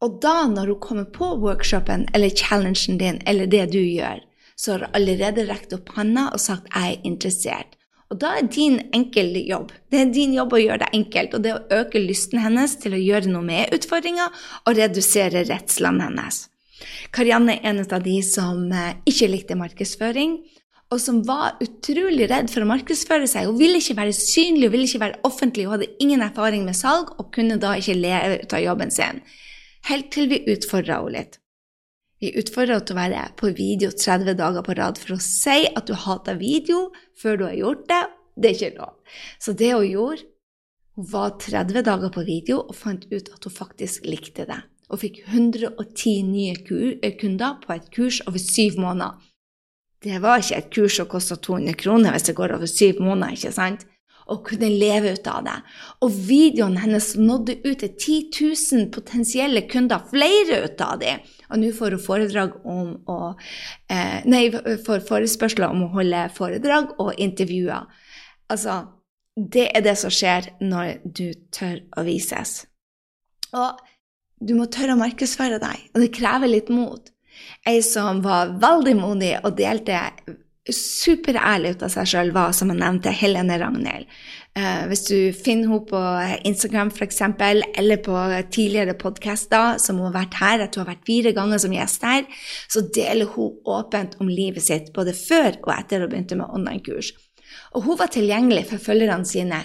Og 0.00 0.16
da, 0.24 0.46
når 0.48 0.72
du 0.72 0.78
kommer 0.80 1.04
på 1.12 1.34
workshopen 1.44 2.08
eller 2.16 2.32
challengen 2.32 2.96
din 3.00 3.20
eller 3.28 3.52
det 3.52 3.66
du 3.76 3.80
gjør, 3.80 4.24
så 4.56 4.76
har 4.76 4.90
allerede 4.96 5.46
rekt 5.48 5.74
opp 5.76 5.92
hånda 5.96 6.30
og 6.32 6.40
sagt 6.40 6.68
'jeg 6.72 6.92
er 6.96 7.02
interessert'. 7.04 7.76
Og 8.10 8.20
da 8.20 8.36
er 8.38 8.46
din 8.46 8.78
enkel 8.94 9.34
jobb 9.48 9.72
det 9.90 10.00
er 10.00 10.12
din 10.14 10.34
jobb 10.34 10.52
å 10.52 10.62
gjøre 10.62 10.78
det 10.78 10.94
enkelt, 10.94 11.34
og 11.34 11.42
det 11.42 11.50
er 11.50 11.58
å 11.58 11.80
øke 11.82 11.98
lysten 11.98 12.38
hennes 12.38 12.76
til 12.76 12.94
å 12.94 13.02
gjøre 13.02 13.26
noe 13.32 13.42
med 13.42 13.74
utfordringa 13.74 14.28
og 14.66 14.76
redusere 14.78 15.42
redslene 15.48 16.04
hennes. 16.04 16.48
Karianne 17.10 17.56
er 17.56 17.70
en 17.70 17.80
av 17.82 18.02
de 18.04 18.22
som 18.22 18.70
eh, 18.72 18.94
ikke 19.08 19.30
likte 19.32 19.58
markedsføring, 19.58 20.38
og 20.92 21.00
som 21.02 21.22
var 21.26 21.56
utrolig 21.64 22.28
redd 22.30 22.50
for 22.52 22.62
å 22.62 22.68
markedsføre 22.70 23.26
seg. 23.26 23.48
Hun 23.48 23.58
ville 23.58 23.80
ikke 23.80 23.96
være 23.98 24.14
synlig, 24.14 24.68
hun 24.68 24.74
ville 24.76 24.86
ikke 24.86 25.02
være 25.02 25.18
offentlig, 25.26 25.66
hun 25.66 25.74
hadde 25.74 25.90
ingen 26.02 26.22
erfaring 26.22 26.62
med 26.66 26.78
salg 26.78 27.10
og 27.16 27.32
kunne 27.34 27.58
da 27.62 27.74
ikke 27.80 27.98
leve 27.98 28.38
ut 28.44 28.54
av 28.54 28.62
jobben 28.62 28.94
sin. 28.94 29.18
Helt 29.90 30.12
til 30.14 30.30
vi 30.30 30.44
utfordra 30.52 31.00
henne 31.00 31.16
litt. 31.18 31.40
Vi 32.22 32.30
utfordrer 32.40 32.78
deg 32.78 32.86
til 32.88 32.96
å 32.96 33.00
være 33.02 33.24
på 33.36 33.50
video 33.56 33.90
30 33.92 34.38
dager 34.38 34.64
på 34.64 34.76
rad 34.78 35.00
for 35.00 35.16
å 35.16 35.22
si 35.22 35.66
at 35.68 35.84
du 35.88 35.92
hater 36.00 36.38
video 36.40 36.86
før 37.20 37.36
du 37.36 37.44
har 37.44 37.58
gjort 37.58 37.84
det. 37.90 38.00
Det 38.36 38.48
er 38.48 38.56
ikke 38.56 38.78
lov. 38.78 38.94
Så 39.40 39.52
det 39.56 39.72
hun 39.74 39.84
gjorde, 39.84 40.24
hun 40.96 41.08
var 41.12 41.34
30 41.42 41.84
dager 41.84 42.12
på 42.14 42.24
video 42.24 42.62
og 42.62 42.76
fant 42.76 43.04
ut 43.12 43.28
at 43.34 43.44
hun 43.44 43.52
faktisk 43.52 44.08
likte 44.08 44.46
det. 44.48 44.62
Og 44.88 45.02
fikk 45.02 45.20
110 45.26 46.22
nye 46.30 46.54
eh, 46.56 47.16
kunder 47.20 47.58
på 47.60 47.74
et 47.74 47.90
kurs 47.92 48.22
over 48.24 48.40
syv 48.40 48.78
måneder. 48.80 49.18
Det 50.04 50.20
var 50.22 50.40
ikke 50.40 50.60
et 50.60 50.72
kurs 50.72 50.96
som 50.96 51.08
kosta 51.10 51.36
200 51.36 51.76
kroner 51.80 52.14
hvis 52.14 52.28
det 52.28 52.36
går 52.38 52.54
over 52.56 52.70
syv 52.70 53.02
måneder, 53.02 53.36
ikke 53.36 53.52
sant? 53.52 53.84
Og 54.32 54.40
kunne 54.48 54.68
leve 54.72 55.12
ut 55.14 55.28
av 55.30 55.44
det. 55.46 55.54
Og 56.02 56.14
videoen 56.26 56.80
hennes 56.82 57.12
nådde 57.14 57.60
ut 57.62 57.78
til 57.78 57.92
10 57.92 58.16
000 58.72 58.88
potensielle 58.94 59.62
kunder, 59.70 60.02
flere 60.10 60.64
ut 60.64 60.82
av 60.82 60.98
dem. 61.02 61.22
Og 61.46 61.62
nå 61.62 61.70
får 61.76 61.94
hun 61.94 62.02
foredrag 62.02 62.56
om 62.66 62.96
å 63.06 63.18
eh, 63.92 64.26
Nei, 64.26 64.48
får 64.50 65.06
forespørsler 65.06 65.70
om 65.70 65.86
å 65.86 65.92
holde 65.94 66.26
foredrag 66.34 66.96
og 67.02 67.14
intervjuer. 67.22 67.86
Altså, 68.50 68.80
det 69.36 69.68
er 69.76 69.84
det 69.84 69.94
som 70.00 70.10
skjer 70.10 70.50
når 70.64 70.96
du 71.04 71.28
tør 71.54 71.82
å 71.94 72.06
vises. 72.06 72.64
Og 73.54 73.78
du 74.42 74.56
må 74.56 74.66
tørre 74.72 74.96
å 74.96 75.00
markedsføre 75.00 75.60
deg, 75.62 75.86
og 75.94 76.02
det 76.02 76.14
krever 76.16 76.50
litt 76.50 76.72
mot. 76.72 77.12
Ei 77.68 77.80
som 77.84 78.22
var 78.24 78.56
veldig 78.60 78.96
modig 78.98 79.34
og 79.42 79.56
delte 79.58 80.00
superærlig 80.74 81.76
ut 81.76 81.84
av 81.86 81.92
seg 81.94 82.08
sjøl, 82.10 82.32
var 82.34 82.54
som 82.56 82.72
jeg 82.72 82.80
nevnte, 82.80 83.12
Helene 83.14 83.58
Ragnhild. 83.60 84.08
Uh, 84.56 84.86
hvis 84.88 85.04
du 85.06 85.16
finner 85.36 85.68
henne 85.68 85.84
på 85.86 86.00
Instagram 86.48 86.90
f.eks., 86.94 87.20
eller 87.20 88.00
på 88.02 88.16
tidligere 88.54 88.96
podkaster 88.98 89.76
som 89.82 90.00
hun 90.00 90.08
har 90.08 90.16
vært 90.22 90.38
her, 90.40 90.64
at 90.64 90.74
hun 90.74 90.86
har 90.86 90.94
vært 90.94 91.06
fire 91.08 91.34
ganger 91.36 91.62
som 91.62 91.76
gjest 91.76 92.06
her, 92.08 92.26
så 92.72 92.82
deler 92.88 93.30
hun 93.36 93.60
åpent 93.68 94.16
om 94.22 94.32
livet 94.32 94.64
sitt 94.64 94.92
både 94.96 95.14
før 95.16 95.52
og 95.66 95.72
etter 95.76 96.02
hun 96.02 96.12
begynte 96.12 96.40
med 96.40 96.50
online-kurs. 96.50 97.12
Og 97.76 97.86
hun 97.86 98.00
var 98.00 98.10
tilgjengelig 98.12 98.66
for 98.72 98.82
følgerne 98.82 99.28
sine 99.28 99.60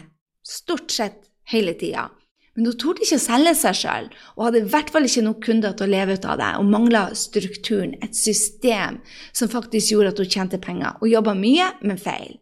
stort 0.46 0.92
sett 0.94 1.24
hele 1.52 1.74
tida. 1.80 2.10
Men 2.56 2.68
hun 2.68 2.78
torde 2.82 3.06
ikke 3.06 3.16
å 3.16 3.24
selge 3.24 3.54
seg 3.56 3.78
sjøl, 3.80 4.08
og 4.36 4.44
hadde 4.44 4.60
i 4.60 4.70
hvert 4.74 4.90
fall 4.92 5.08
ikke 5.08 5.24
noen 5.24 5.44
kunder 5.46 5.76
til 5.78 5.88
å 5.88 5.94
leve 5.94 6.18
ut 6.20 6.28
av 6.28 6.40
det, 6.42 6.50
og 6.60 6.68
mangla 6.68 7.04
strukturen, 7.16 7.96
et 8.04 8.18
system 8.18 9.00
som 9.32 9.52
faktisk 9.52 9.94
gjorde 9.94 10.12
at 10.12 10.20
hun 10.20 10.32
tjente 10.36 10.60
penger. 10.60 10.98
Hun 11.00 11.14
jobba 11.14 11.36
mye, 11.38 11.70
men 11.86 12.02
feil. 12.02 12.36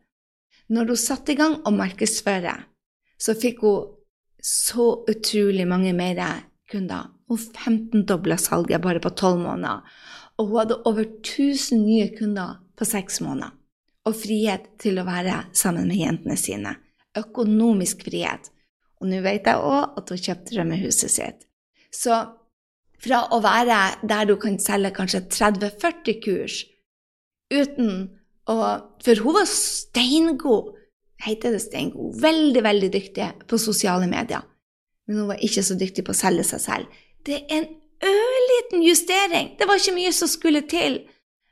Når 0.73 0.91
hun 0.93 1.01
satte 1.01 1.33
i 1.33 1.37
gang 1.37 1.59
å 1.65 1.73
markedsføre, 1.73 2.55
så 3.21 3.37
fikk 3.37 3.61
hun 3.65 3.95
så 4.41 4.91
utrolig 5.11 5.67
mange 5.67 5.93
mer 5.93 6.21
kunder. 6.71 7.09
Hun 7.29 7.37
15-dobla 7.37 8.37
salget 8.41 8.81
bare 8.81 9.01
på 9.03 9.13
tolv 9.17 9.43
måneder. 9.43 9.81
Og 10.39 10.47
hun 10.47 10.61
hadde 10.61 10.81
over 10.89 11.05
1000 11.05 11.83
nye 11.83 12.09
kunder 12.17 12.61
på 12.77 12.87
seks 12.87 13.19
måneder. 13.21 13.53
Og 14.07 14.15
frihet 14.15 14.71
til 14.81 14.97
å 14.97 15.05
være 15.05 15.43
sammen 15.53 15.89
med 15.89 15.99
jentene 15.99 16.37
sine. 16.39 16.77
Økonomisk 17.19 18.05
frihet. 18.07 18.49
Og 18.99 19.07
nå 19.07 19.21
vet 19.23 19.47
jeg 19.47 19.63
òg 19.63 19.97
at 19.99 20.11
hun 20.11 20.21
kjøpte 20.25 20.55
drømmehuset 20.55 21.13
sitt. 21.13 21.47
Så 21.95 22.17
fra 22.99 23.21
å 23.31 23.39
være 23.43 23.79
der 24.07 24.27
du 24.27 24.35
kan 24.41 24.59
selge 24.61 24.91
kanskje 24.97 25.23
30-40 25.31 26.19
kurs 26.23 26.59
uten 27.49 28.09
å 28.49 28.55
for 29.03 29.23
hun 29.23 29.35
var 29.37 29.47
steingod, 29.49 30.73
heter 31.23 31.55
det 31.55 31.63
steingod, 31.63 32.17
veldig, 32.21 32.63
veldig 32.65 32.89
dyktig 32.93 33.27
på 33.49 33.59
sosiale 33.61 34.07
medier. 34.09 34.43
Men 35.07 35.21
hun 35.21 35.29
var 35.31 35.43
ikke 35.45 35.63
så 35.65 35.77
dyktig 35.79 36.05
på 36.05 36.13
å 36.13 36.17
selge 36.17 36.45
seg 36.51 36.63
selv. 36.63 36.97
Det 37.25 37.39
er 37.39 37.55
en 37.57 37.69
ørliten 38.05 38.83
justering. 38.85 39.53
Det 39.59 39.67
var 39.67 39.79
ikke 39.79 39.95
mye 39.97 40.13
som 40.15 40.31
skulle 40.31 40.63
til. 40.69 41.01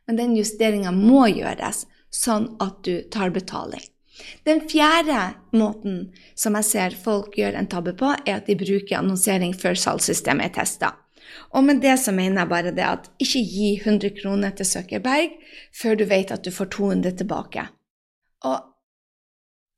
Men 0.07 0.19
den 0.19 0.35
justeringa 0.37 0.93
må 0.95 1.25
gjøres, 1.31 1.85
sånn 2.13 2.53
at 2.63 2.79
du 2.87 3.01
tar 3.11 3.33
betaling. 3.35 3.83
Den 4.47 4.63
fjerde 4.69 5.35
måten 5.53 6.07
som 6.35 6.55
jeg 6.57 6.67
ser 6.67 6.95
folk 7.03 7.35
gjør 7.37 7.57
en 7.59 7.69
tabbe 7.69 7.93
på, 7.97 8.13
er 8.25 8.39
at 8.39 8.47
de 8.47 8.57
bruker 8.57 8.99
annonsering 8.99 9.53
før 9.57 9.77
salgssystemet 9.77 10.49
er 10.49 10.55
testa. 10.61 10.93
Og 11.55 11.65
med 11.67 11.81
det 11.83 11.97
så 11.99 12.13
mener 12.15 12.41
jeg 12.41 12.51
bare 12.51 12.73
det 12.75 12.85
at 12.85 13.09
ikke 13.21 13.43
gi 13.43 13.69
100 13.81 14.15
kroner 14.21 14.55
til 14.55 14.65
Søkerberg 14.69 15.35
før 15.75 15.99
du 15.99 16.05
vet 16.07 16.31
at 16.31 16.45
du 16.45 16.51
får 16.51 16.71
200 16.77 17.17
tilbake. 17.19 17.67
Og 18.47 18.57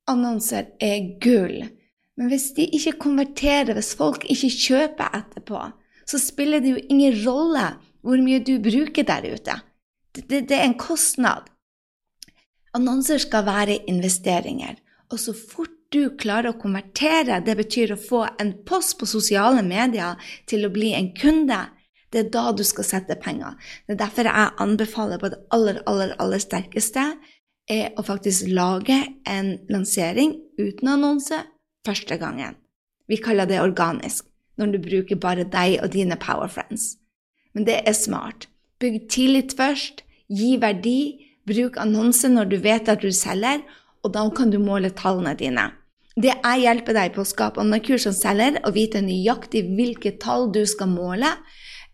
annonser 0.09 0.73
er 0.81 1.13
gull. 1.23 1.69
Men 2.17 2.31
hvis 2.31 2.49
de 2.57 2.65
ikke 2.75 2.97
konverterer, 2.99 3.73
hvis 3.73 3.93
folk 3.95 4.25
ikke 4.29 4.51
kjøper 4.51 5.15
etterpå, 5.21 5.61
så 6.09 6.19
spiller 6.19 6.59
det 6.59 6.73
jo 6.73 6.81
ingen 6.89 7.15
rolle 7.25 7.67
hvor 8.05 8.21
mye 8.23 8.41
du 8.43 8.57
bruker 8.63 9.05
der 9.07 9.27
ute. 9.33 9.55
Det, 10.15 10.25
det, 10.29 10.41
det 10.49 10.57
er 10.57 10.67
en 10.67 10.79
kostnad. 10.79 11.47
Annonser 12.77 13.21
skal 13.21 13.47
være 13.47 13.79
investeringer. 13.89 14.77
Og 15.09 15.19
så 15.21 15.33
fort 15.33 15.73
du 15.89 16.11
klarer 16.21 16.51
å 16.51 16.59
konvertere, 16.61 17.39
det 17.41 17.55
betyr 17.57 17.95
å 17.95 18.01
få 18.01 18.21
en 18.41 18.53
post 18.67 18.99
på 18.99 19.07
sosiale 19.09 19.63
medier 19.65 20.19
til 20.49 20.67
å 20.67 20.73
bli 20.73 20.91
en 20.93 21.09
kunde, 21.17 21.63
det 22.13 22.19
er 22.21 22.29
da 22.33 22.51
du 22.53 22.63
skal 22.65 22.85
sette 22.85 23.17
penger. 23.21 23.57
Det 23.85 23.95
er 23.95 24.01
derfor 24.03 24.29
jeg 24.29 24.53
anbefaler 24.61 25.21
på 25.21 25.29
det 25.33 25.39
aller, 25.53 25.81
aller, 25.89 26.13
aller 26.21 26.41
sterkeste 26.41 27.05
er 27.69 27.93
å 27.97 28.05
faktisk 28.05 28.49
lage 28.49 28.97
en 29.29 29.55
lansering 29.69 30.33
uten 30.57 30.89
annonse 30.89 31.43
første 31.85 32.17
gangen. 32.21 32.57
Vi 33.09 33.17
kaller 33.21 33.49
det 33.49 33.61
organisk, 33.61 34.25
når 34.57 34.73
du 34.73 34.79
bruker 34.85 35.21
bare 35.21 35.45
deg 35.49 35.79
og 35.83 35.93
dine 35.93 36.17
power 36.21 36.49
friends. 36.49 36.97
Men 37.53 37.65
det 37.65 37.81
er 37.89 37.97
smart. 37.97 38.47
Bygg 38.81 39.05
tillit 39.09 39.55
først, 39.57 40.03
gi 40.29 40.55
verdi, 40.61 41.28
bruk 41.49 41.77
annonse 41.81 42.29
når 42.31 42.49
du 42.51 42.57
vet 42.63 42.89
at 42.91 43.03
du 43.03 43.11
selger, 43.13 43.63
og 44.03 44.13
da 44.15 44.23
kan 44.35 44.53
du 44.53 44.59
måle 44.61 44.91
tallene 44.95 45.35
dine. 45.37 45.69
Det 46.19 46.33
jeg 46.33 46.63
hjelper 46.65 46.95
deg 46.97 47.13
på 47.15 47.23
å 47.23 47.27
skape 47.27 47.61
online-kurs 47.61 48.07
som 48.07 48.15
selger, 48.15 48.59
og 48.65 48.75
vite 48.75 49.01
nøyaktig 49.03 49.63
hvilke 49.75 50.15
tall 50.21 50.49
du 50.55 50.61
skal 50.67 50.91
måle, 50.91 51.31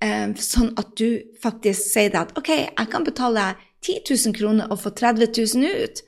eh, 0.02 0.34
sånn 0.34 0.74
at 0.80 0.96
du 0.98 1.22
faktisk 1.42 1.92
sier 1.94 2.16
at 2.18 2.34
ok, 2.38 2.52
jeg 2.72 2.92
kan 2.92 3.06
betale 3.06 3.54
10 3.86 4.02
000 4.10 4.38
kroner 4.38 4.72
og 4.72 4.82
få 4.82 4.94
30 4.98 5.30
000 5.36 5.84
ut. 5.84 6.04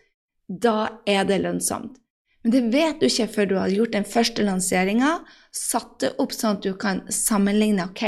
Da 0.48 1.02
er 1.06 1.26
det 1.28 1.42
lønnsomt. 1.44 1.98
Men 2.44 2.54
det 2.54 2.64
vet 2.72 3.02
du 3.02 3.10
ikke 3.10 3.28
før 3.28 3.48
du 3.50 3.56
har 3.60 3.74
gjort 3.74 3.96
den 3.98 4.06
første 4.08 4.46
lanseringa, 4.46 5.18
satt 5.52 5.98
det 6.00 6.14
opp 6.22 6.32
sånn 6.32 6.58
at 6.58 6.64
du 6.64 6.78
kan 6.80 7.02
sammenligne 7.12 7.90
ok, 7.90 8.04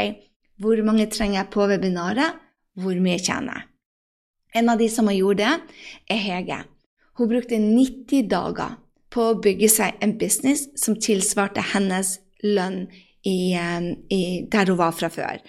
hvor 0.63 0.79
mange 0.87 1.09
trenger 1.11 1.41
jeg 1.41 1.51
på 1.51 1.67
webinaret, 1.67 2.37
hvor 2.79 2.95
mye 3.03 3.19
tjener 3.19 3.57
jeg. 3.57 3.67
En 4.55 4.69
av 4.69 4.79
de 4.79 4.89
som 4.89 5.07
har 5.07 5.17
gjort 5.17 5.41
det, 5.41 5.55
er 6.09 6.23
Hege. 6.23 6.63
Hun 7.19 7.29
brukte 7.29 7.59
90 7.59 8.29
dager 8.31 8.79
på 9.13 9.29
å 9.31 9.37
bygge 9.41 9.69
seg 9.71 9.99
en 10.03 10.15
business 10.21 10.67
som 10.79 10.97
tilsvarte 10.97 11.63
hennes 11.73 12.17
lønn 12.45 12.87
i, 13.27 13.53
eh, 13.53 13.81
i, 14.15 14.21
der 14.51 14.71
hun 14.71 14.79
var 14.79 14.93
fra 14.95 15.09
før. 15.11 15.41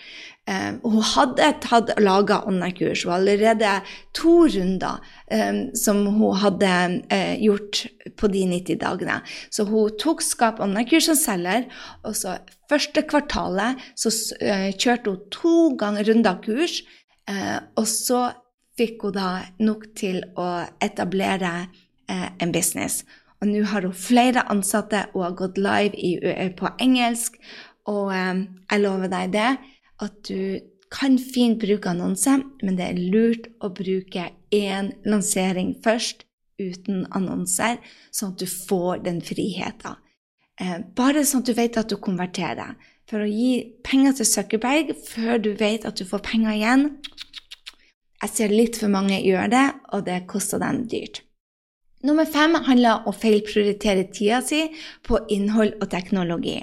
Um, 0.51 0.81
hun 0.83 1.05
hadde 1.07 1.47
tatt 1.63 1.93
laga 2.03 2.41
online-kurs. 2.49 3.05
Hun 3.07 3.15
allerede 3.15 3.77
to 4.17 4.49
runder 4.51 4.99
um, 5.31 5.61
som 5.79 6.01
hun 6.17 6.41
hadde 6.43 6.73
uh, 7.13 7.35
gjort 7.39 7.85
på 8.19 8.31
de 8.33 8.43
90 8.51 8.81
dagene. 8.81 9.21
Så 9.55 9.69
hun 9.69 9.95
tok 10.03 10.25
Skap 10.27 10.59
online-kurs 10.65 11.07
som 11.07 11.21
selger, 11.21 11.69
og 12.03 12.19
så 12.19 12.41
første 12.71 13.05
kvartalet 13.07 13.79
så 13.95 14.11
uh, 14.43 14.71
kjørte 14.75 15.15
hun 15.15 15.31
to 15.31 15.57
ganger 15.79 16.11
runder 16.11 16.43
kurs. 16.43 16.81
Uh, 17.31 17.61
og 17.79 17.87
så 17.87 18.33
fikk 18.81 19.07
hun 19.07 19.17
da 19.17 19.31
nok 19.61 19.91
til 19.99 20.23
å 20.41 20.65
etablere 20.83 21.69
en 22.11 22.53
business. 22.53 23.05
Og 23.41 23.49
nå 23.53 23.63
har 23.71 23.87
hun 23.87 23.97
flere 23.97 24.43
ansatte, 24.53 25.07
og 25.15 25.23
har 25.29 25.37
gått 25.39 25.61
live 25.61 25.97
i, 25.97 26.17
på 26.59 26.73
engelsk. 26.83 27.39
Og 27.89 28.11
jeg 28.13 28.83
lover 28.83 29.13
deg 29.13 29.37
det 29.37 29.51
at 30.05 30.19
du 30.29 30.59
kan 30.91 31.17
fint 31.23 31.61
bruke 31.63 31.91
annonse, 31.93 32.35
men 32.65 32.79
det 32.79 32.89
er 32.89 33.01
lurt 33.13 33.47
å 33.63 33.71
bruke 33.73 34.31
én 34.55 34.91
lansering 35.07 35.77
først, 35.85 36.27
uten 36.61 37.07
annonser, 37.17 37.79
sånn 38.13 38.35
at 38.35 38.43
du 38.43 38.49
får 38.51 39.05
den 39.07 39.23
friheten. 39.25 39.97
Eh, 40.61 40.81
bare 40.97 41.23
sånn 41.25 41.41
at 41.41 41.49
du 41.49 41.55
vet 41.57 41.79
at 41.81 41.89
du 41.89 41.97
konverterer. 41.97 42.75
For 43.09 43.25
å 43.25 43.31
gi 43.31 43.79
penger 43.87 44.19
til 44.19 44.29
Zuckerberg 44.29 44.93
før 45.07 45.41
du 45.41 45.55
vet 45.57 45.87
at 45.89 45.97
du 45.97 46.05
får 46.07 46.21
penger 46.27 46.59
igjen 46.59 46.85
Jeg 48.21 48.33
ser 48.37 48.53
litt 48.53 48.77
for 48.77 48.93
mange 48.93 49.21
gjøre 49.25 49.49
det, 49.53 49.67
og 49.97 50.05
det 50.09 50.27
koster 50.29 50.61
dem 50.61 50.85
dyrt. 50.91 51.23
Nummer 52.05 52.25
fem 52.29 52.57
handler 52.65 53.03
om 53.03 53.13
å 53.13 53.17
feilprioritere 53.17 54.07
tida 54.13 54.41
si 54.45 54.63
på 55.05 55.21
innhold 55.33 55.77
og 55.81 55.91
teknologi. 55.93 56.59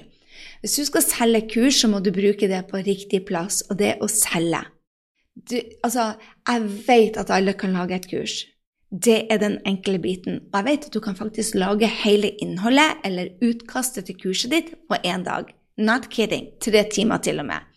Hvis 0.62 0.78
du 0.80 0.86
skal 0.88 1.06
selge 1.06 1.44
kurs, 1.52 1.82
så 1.82 1.90
må 1.92 2.02
du 2.02 2.10
bruke 2.14 2.50
det 2.50 2.64
på 2.72 2.82
riktig 2.86 3.24
plass, 3.30 3.64
og 3.70 3.78
det 3.82 3.96
å 4.02 4.10
selge. 4.10 4.64
Du, 5.38 5.58
altså, 5.86 6.16
jeg 6.50 6.70
vet 6.88 7.18
at 7.22 7.34
alle 7.34 7.54
kan 7.58 7.76
lage 7.78 7.98
et 7.98 8.10
kurs. 8.10 8.40
Det 8.90 9.20
er 9.30 9.42
den 9.42 9.60
enkle 9.68 10.00
biten. 10.02 10.40
Og 10.50 10.58
jeg 10.58 10.68
vet 10.70 10.88
at 10.90 10.96
du 10.96 11.02
kan 11.04 11.18
faktisk 11.18 11.58
lage 11.60 11.90
hele 11.92 12.32
innholdet 12.42 13.04
eller 13.06 13.34
utkastet 13.44 14.08
til 14.08 14.18
kurset 14.18 14.54
ditt 14.54 14.72
på 14.90 14.98
én 15.06 15.26
dag. 15.28 15.52
Not 15.78 16.08
kidding. 16.10 16.54
Tre 16.64 16.86
timer 16.90 17.22
til 17.22 17.44
og 17.44 17.50
med. 17.52 17.68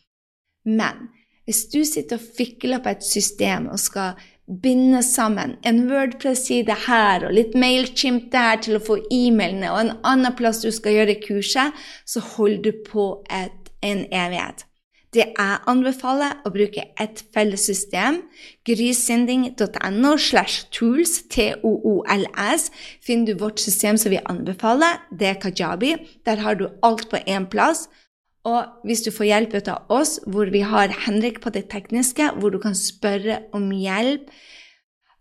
Men 0.64 1.10
hvis 1.50 1.64
du 1.66 1.80
sitter 1.82 2.20
og 2.20 2.28
fikler 2.38 2.78
på 2.78 2.92
et 2.94 3.02
system 3.02 3.66
og 3.74 3.80
skal 3.82 4.20
binde 4.62 5.02
sammen 5.02 5.56
en 5.66 5.80
Wordpress-side 5.90 6.76
her 6.86 7.26
og 7.26 7.34
litt 7.34 7.56
Mailchimp 7.58 8.28
der 8.30 8.62
til 8.62 8.78
å 8.78 8.82
få 8.82 9.00
e-mailene, 9.10 9.70
og 9.70 9.80
en 9.82 9.92
annen 10.06 10.34
plass 10.38 10.62
du 10.62 10.70
skal 10.74 11.00
gjøre 11.00 11.20
kurset, 11.24 11.74
så 12.06 12.22
holder 12.36 12.62
du 12.68 12.84
på 12.86 13.06
et, 13.34 13.70
en 13.82 14.04
evighet. 14.06 14.66
Det 15.10 15.24
jeg 15.26 15.58
anbefaler, 15.66 16.36
å 16.46 16.52
bruke 16.54 16.84
et 17.02 17.22
felles 17.34 17.64
system. 17.66 18.20
Grysynding.no 18.66 20.12
slash 20.22 20.68
tools, 20.70 21.16
T-O-O-L-S, 21.34 22.68
finner 23.02 23.32
du 23.32 23.42
vårt 23.42 23.58
system 23.58 23.98
som 23.98 24.14
vi 24.14 24.22
anbefaler. 24.22 25.02
Det 25.10 25.32
er 25.32 25.42
Kajabi. 25.42 25.96
Der 26.26 26.46
har 26.46 26.54
du 26.62 26.68
alt 26.86 27.08
på 27.10 27.18
én 27.26 27.50
plass. 27.50 27.88
Og 28.48 28.86
hvis 28.88 29.02
du 29.04 29.10
får 29.12 29.28
hjelp 29.28 29.56
ut 29.58 29.68
av 29.68 29.90
oss, 29.92 30.14
hvor 30.24 30.48
vi 30.52 30.62
har 30.64 30.92
Henrik 31.04 31.42
på 31.44 31.52
det 31.52 31.66
tekniske, 31.72 32.30
hvor 32.40 32.52
du 32.52 32.60
kan 32.62 32.76
spørre 32.76 33.42
om 33.56 33.68
hjelp 33.74 34.30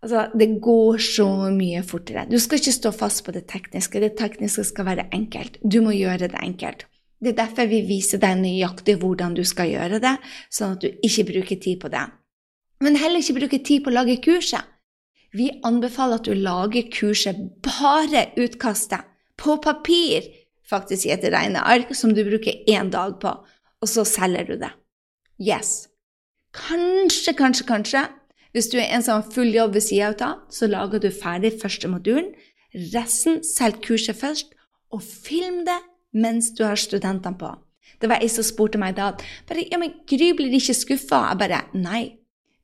altså, 0.00 0.28
Det 0.32 0.48
går 0.62 0.98
så 1.04 1.28
mye 1.52 1.82
fortere. 1.84 2.24
Du 2.30 2.38
skal 2.40 2.60
ikke 2.60 2.72
stå 2.78 2.92
fast 2.96 3.24
på 3.26 3.34
det 3.36 3.44
tekniske. 3.52 4.00
Det 4.00 4.16
tekniske 4.16 4.64
skal 4.64 4.88
være 4.88 5.10
enkelt. 5.12 5.60
Du 5.60 5.82
må 5.84 5.92
gjøre 5.92 6.30
det 6.32 6.40
enkelt. 6.40 6.86
Det 7.20 7.34
er 7.34 7.42
derfor 7.42 7.68
vi 7.68 7.82
viser 7.84 8.20
deg 8.22 8.38
nøyaktig 8.40 8.96
hvordan 9.02 9.34
du 9.36 9.44
skal 9.44 9.68
gjøre 9.68 10.00
det, 10.00 10.16
sånn 10.48 10.78
at 10.78 10.80
du 10.80 10.88
ikke 11.04 11.26
bruker 11.28 11.60
tid 11.60 11.80
på 11.82 11.90
det. 11.92 12.06
Men 12.80 12.96
heller 12.96 13.20
ikke 13.20 13.36
bruke 13.42 13.60
tid 13.60 13.84
på 13.84 13.92
å 13.92 13.98
lage 13.98 14.16
kurset. 14.24 14.64
Vi 15.36 15.50
anbefaler 15.62 16.16
at 16.16 16.26
du 16.26 16.32
lager 16.34 16.88
kurset 16.90 17.36
bare 17.62 18.30
utkastet, 18.40 19.04
på 19.40 19.54
papir 19.62 20.26
faktisk 20.70 21.08
i 21.08 21.14
et 21.14 21.26
regneark 21.32 21.92
som 21.96 22.14
du 22.14 22.22
bruker 22.26 22.62
én 22.70 22.90
dag 22.92 23.18
på, 23.22 23.34
og 23.80 23.88
så 23.88 24.04
selger 24.06 24.48
du 24.48 24.56
det. 24.60 24.70
Yes. 25.40 25.88
Kanskje, 26.54 27.34
kanskje, 27.38 27.66
kanskje, 27.66 28.04
hvis 28.54 28.70
du 28.72 28.78
er 28.80 28.90
en 28.90 29.02
som 29.02 29.20
har 29.20 29.34
full 29.34 29.52
jobb 29.54 29.76
ved 29.78 29.86
sida 29.86 30.14
av, 30.26 30.46
så 30.50 30.66
lager 30.70 31.02
du 31.02 31.10
ferdig 31.14 31.54
første 31.62 31.90
modulen. 31.90 32.32
Resten 32.94 33.42
selg 33.46 33.80
kurset 33.84 34.18
først, 34.18 34.54
og 34.90 35.02
film 35.02 35.62
det 35.66 35.78
mens 36.14 36.50
du 36.58 36.64
har 36.66 36.78
studentene 36.78 37.38
på. 37.38 37.52
Det 38.00 38.08
var 38.10 38.22
ei 38.22 38.30
som 38.32 38.46
spurte 38.46 38.78
meg 38.80 38.96
da 38.96 39.12
bare, 39.48 39.66
ja, 39.70 39.78
men 39.78 39.92
Gry 40.08 40.32
blir 40.36 40.54
ikke 40.56 40.76
skuffa. 40.76 41.24
Jeg 41.30 41.40
bare 41.42 41.62
nei, 41.78 42.02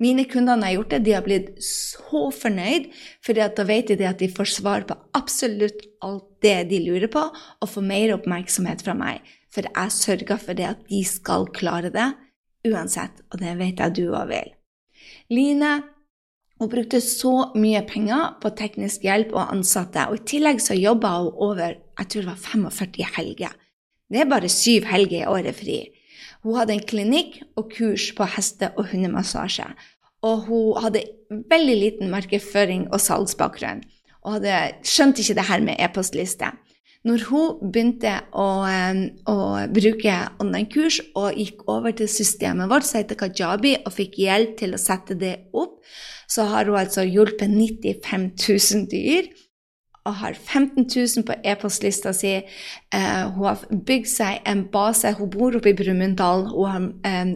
mine 0.02 0.26
kunder 0.28 0.60
har 0.60 0.74
gjort 0.76 0.92
det, 0.92 1.02
de 1.06 1.14
har 1.16 1.24
blitt 1.24 1.54
så 1.64 2.26
fornøyd, 2.34 2.90
for 3.24 3.38
da 3.38 3.64
vet 3.68 3.94
de 3.96 4.08
at 4.08 4.20
de 4.20 4.28
får 4.28 4.52
svar 4.58 4.84
på 4.88 4.96
absolutt 5.16 5.86
alt 6.04 6.28
det 6.44 6.68
de 6.70 6.82
lurer 6.84 7.08
på, 7.12 7.22
og 7.32 7.72
får 7.72 7.86
mer 7.86 8.14
oppmerksomhet 8.18 8.84
fra 8.84 8.96
meg. 8.98 9.24
For 9.52 9.64
jeg 9.64 9.96
sørger 9.96 10.40
for 10.42 10.58
det 10.58 10.68
at 10.68 10.86
de 10.90 11.00
skal 11.08 11.48
klare 11.56 11.92
det 11.94 12.10
uansett, 12.66 13.22
og 13.30 13.40
det 13.40 13.56
vet 13.60 13.80
jeg 13.80 13.96
du 13.96 14.04
òg 14.10 14.32
vil. 14.32 14.50
Line 15.32 15.74
hun 16.56 16.70
brukte 16.72 17.02
så 17.04 17.50
mye 17.58 17.82
penger 17.84 18.38
på 18.40 18.48
teknisk 18.56 19.02
hjelp 19.04 19.34
og 19.36 19.52
ansatte, 19.52 20.06
og 20.08 20.16
i 20.16 20.26
tillegg 20.28 20.62
så 20.64 20.76
jobba 20.76 21.10
hun 21.18 21.42
over 21.50 21.74
jeg 21.76 22.08
tror 22.12 22.22
det 22.22 22.30
var 22.30 22.70
45 22.70 23.10
helger. 23.16 23.52
Det 24.08 24.22
er 24.22 24.30
bare 24.30 24.48
syv 24.52 24.86
helger 24.88 25.22
i 25.22 25.28
året 25.28 25.56
fri. 25.56 25.78
Hun 26.46 26.60
hadde 26.60 26.76
en 26.76 26.86
klinikk 26.86 27.40
og 27.58 27.72
kurs 27.74 28.12
på 28.14 28.26
heste- 28.36 28.70
og 28.76 28.92
hundemassasje. 28.92 29.66
og 30.26 30.46
hun 30.48 30.82
hadde 30.82 31.04
veldig 31.30 31.74
liten 31.78 32.10
markedsføring 32.10 32.86
og 32.90 32.98
salgsbakgrunn. 32.98 33.82
Og 34.24 34.38
hadde 34.38 34.54
skjønt 34.82 35.20
ikke 35.22 35.36
det 35.38 35.44
her 35.46 35.60
med 35.62 35.76
e-postliste. 35.78 36.48
Når 37.06 37.22
hun 37.28 37.70
begynte 37.70 38.16
å, 38.34 38.46
å 39.30 39.36
bruke 39.70 40.14
online-kurs 40.42 40.98
og 41.14 41.38
gikk 41.38 41.62
over 41.70 41.94
til 41.94 42.10
systemet 42.10 42.66
vårt, 42.72 42.88
som 42.88 42.98
heter 42.98 43.20
Kajabi, 43.20 43.76
og 43.84 43.94
fikk 43.94 44.18
hjelp 44.24 44.56
til 44.58 44.74
å 44.74 44.80
sette 44.82 45.14
det 45.14 45.34
opp, 45.54 45.78
så 46.26 46.48
har 46.50 46.66
hun 46.66 46.80
altså 46.80 47.06
hjulpet 47.06 47.52
95 47.52 48.32
000 48.34 48.88
dyr 48.90 49.30
og 50.06 50.18
har 50.22 50.36
15 50.38 50.86
000 50.86 51.26
på 51.26 51.36
e-postlista 51.44 52.12
si. 52.16 52.36
Uh, 52.94 53.34
hun 53.34 53.48
har 53.50 53.64
bygd 53.88 54.10
seg 54.10 54.46
en 54.48 54.64
base. 54.72 55.12
Hun 55.18 55.30
bor 55.32 55.58
oppe 55.58 55.72
i 55.72 55.78
Brumunddal. 55.78 56.46
Hun 56.52 56.70
har 56.70 56.82
um, 56.84 56.92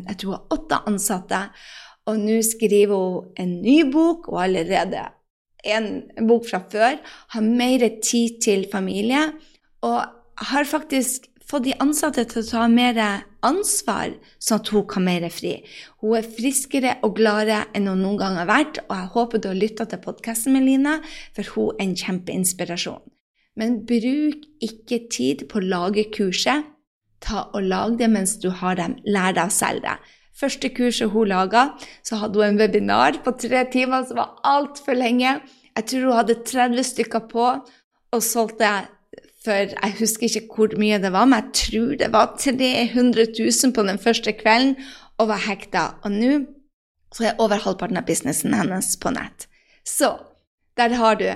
jeg 0.09 0.18
tror 0.20 0.30
hun 0.30 0.38
har 0.38 0.59
åtte 0.59 0.83
ansatte. 0.90 1.40
Og 2.09 2.20
nå 2.20 2.40
skriver 2.46 2.94
hun 2.94 3.35
en 3.38 3.56
ny 3.62 3.80
bok, 3.92 4.30
og 4.33 4.44
allerede 4.44 5.04
en 5.68 5.90
bok 6.28 6.46
fra 6.48 6.62
før. 6.72 7.00
Har 7.35 7.44
mer 7.44 7.87
tid 8.02 8.40
til 8.42 8.66
familie. 8.72 9.26
Og 9.87 10.00
har 10.50 10.64
faktisk 10.64 11.28
fått 11.50 11.66
de 11.66 11.74
ansatte 11.82 12.24
til 12.30 12.44
å 12.44 12.46
ta 12.46 12.66
mer 12.70 12.98
ansvar, 13.46 14.14
sånn 14.38 14.60
at 14.60 14.70
hun 14.74 14.86
kan 14.90 15.06
mer 15.06 15.26
fri. 15.34 15.56
Hun 16.02 16.18
er 16.20 16.28
friskere 16.36 16.96
og 17.06 17.16
gladere 17.18 17.64
enn 17.74 17.88
hun 17.90 18.04
noen 18.04 18.20
gang 18.20 18.38
har 18.38 18.50
vært, 18.50 18.82
og 18.86 18.94
jeg 18.94 19.12
håper 19.16 19.42
du 19.42 19.48
har 19.50 19.58
lytta 19.58 19.88
til 19.90 20.02
podkasten 20.04 20.54
med 20.54 20.68
Line, 20.68 21.00
for 21.36 21.54
hun 21.56 21.72
er 21.74 21.86
en 21.86 21.96
kjempeinspirasjon. 22.02 23.02
Men 23.58 23.80
bruk 23.88 24.46
ikke 24.62 25.02
tid 25.10 25.48
på 25.50 25.58
å 25.58 25.66
lage 25.72 26.06
kurset. 26.14 26.68
Ta 27.20 27.48
og 27.52 27.66
Lag 27.66 27.98
det 28.00 28.08
mens 28.08 28.38
du 28.40 28.48
har 28.62 28.78
dem. 28.78 28.94
Lær 29.04 29.34
deg 29.36 29.50
å 29.50 29.52
selge 29.52 29.84
det. 29.90 30.14
Første 30.40 30.70
kurset 30.72 31.10
hun 31.12 31.28
laga, 31.28 31.66
så 32.06 32.16
hadde 32.22 32.40
hun 32.40 32.54
en 32.54 32.60
webinar 32.62 33.18
på 33.24 33.34
tre 33.42 33.66
timer 33.72 34.06
som 34.08 34.22
var 34.22 34.38
altfor 34.48 34.96
lenge. 34.96 35.34
Jeg 35.76 35.88
tror 35.90 36.06
hun 36.06 36.16
hadde 36.16 36.38
30 36.46 36.86
stykker 36.94 37.26
på 37.28 37.50
og 37.50 38.24
solgte 38.24 38.70
for 39.44 39.72
jeg 39.72 39.96
husker 39.98 40.29
ikke 40.29 40.57
hvor 40.57 40.74
mye 40.81 40.98
det 41.00 41.12
var, 41.14 41.29
men 41.29 41.40
jeg 41.40 41.61
tror 41.62 41.92
det 42.00 42.11
var 42.12 42.35
300 42.38 43.29
000 43.38 43.76
på 43.76 43.85
den 43.88 44.00
første 44.00 44.35
kvelden 44.37 44.74
og 45.18 45.31
var 45.33 45.44
hekta. 45.46 45.85
Og 46.05 46.12
nå 46.12 46.33
så 47.14 47.31
er 47.31 47.40
over 47.42 47.59
halvparten 47.64 47.98
av 47.98 48.07
businessen 48.07 48.55
hennes 48.55 48.92
på 49.00 49.12
nett. 49.14 49.48
Så 49.87 50.12
der 50.79 50.94
har 51.00 51.16
du. 51.18 51.26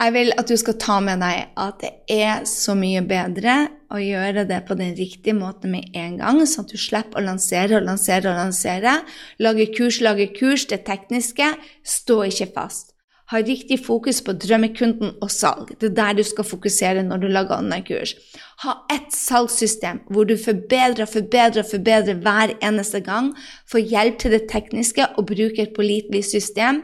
Jeg 0.00 0.12
vil 0.14 0.32
at 0.40 0.48
du 0.48 0.56
skal 0.56 0.78
ta 0.80 0.96
med 1.04 1.20
deg 1.20 1.50
at 1.60 1.82
det 1.82 1.90
er 2.14 2.46
så 2.48 2.72
mye 2.78 3.02
bedre 3.04 3.56
å 3.92 3.98
gjøre 4.00 4.46
det 4.48 4.62
på 4.68 4.76
den 4.78 4.94
riktige 4.96 5.34
måten 5.36 5.74
med 5.74 5.90
en 5.98 6.16
gang, 6.20 6.40
sånn 6.48 6.64
at 6.64 6.72
du 6.72 6.80
slipper 6.80 7.20
å 7.20 7.26
lansere 7.26 7.76
og 7.80 7.84
lansere 7.88 8.30
og 8.30 8.38
lansere. 8.38 8.94
Lage 9.42 9.66
kurs, 9.74 10.00
lage 10.00 10.30
kurs, 10.38 10.64
det 10.70 10.86
tekniske. 10.86 11.50
Stå 11.84 12.22
ikke 12.30 12.48
fast. 12.54 12.89
Ha 13.30 13.38
riktig 13.46 13.78
fokus 13.86 14.18
på 14.26 14.32
drømmekunden 14.42 15.12
og 15.22 15.30
salg. 15.30 15.68
Det 15.78 15.92
er 15.92 15.94
der 15.94 16.16
du 16.18 16.22
skal 16.26 16.46
fokusere 16.48 17.04
når 17.06 17.20
du 17.22 17.28
lager 17.30 17.60
online-kurs. 17.60 18.16
Ha 18.64 18.74
ett 18.90 19.12
salgssystem 19.14 20.00
hvor 20.10 20.26
du 20.26 20.34
forbedrer, 20.34 21.06
forbedrer, 21.06 21.62
forbedrer 21.70 22.18
hver 22.24 22.56
eneste 22.58 23.00
gang. 23.06 23.30
Få 23.70 23.78
hjelp 23.78 24.18
til 24.18 24.34
det 24.34 24.48
tekniske 24.50 25.06
og 25.14 25.28
bruke 25.30 25.62
et 25.62 25.76
pålitelig 25.76 26.24
system. 26.26 26.82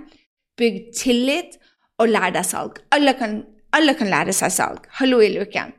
Bygg 0.56 0.92
tillit 0.94 1.58
og 1.98 2.12
lær 2.14 2.30
deg 2.36 2.46
salg. 2.46 2.78
Alle 2.94 3.16
kan, 3.18 3.40
alle 3.74 3.96
kan 3.98 4.12
lære 4.12 4.34
seg 4.36 4.54
salg. 4.54 4.86
Hallo 5.00 5.18
i 5.24 5.32
luken. 5.34 5.74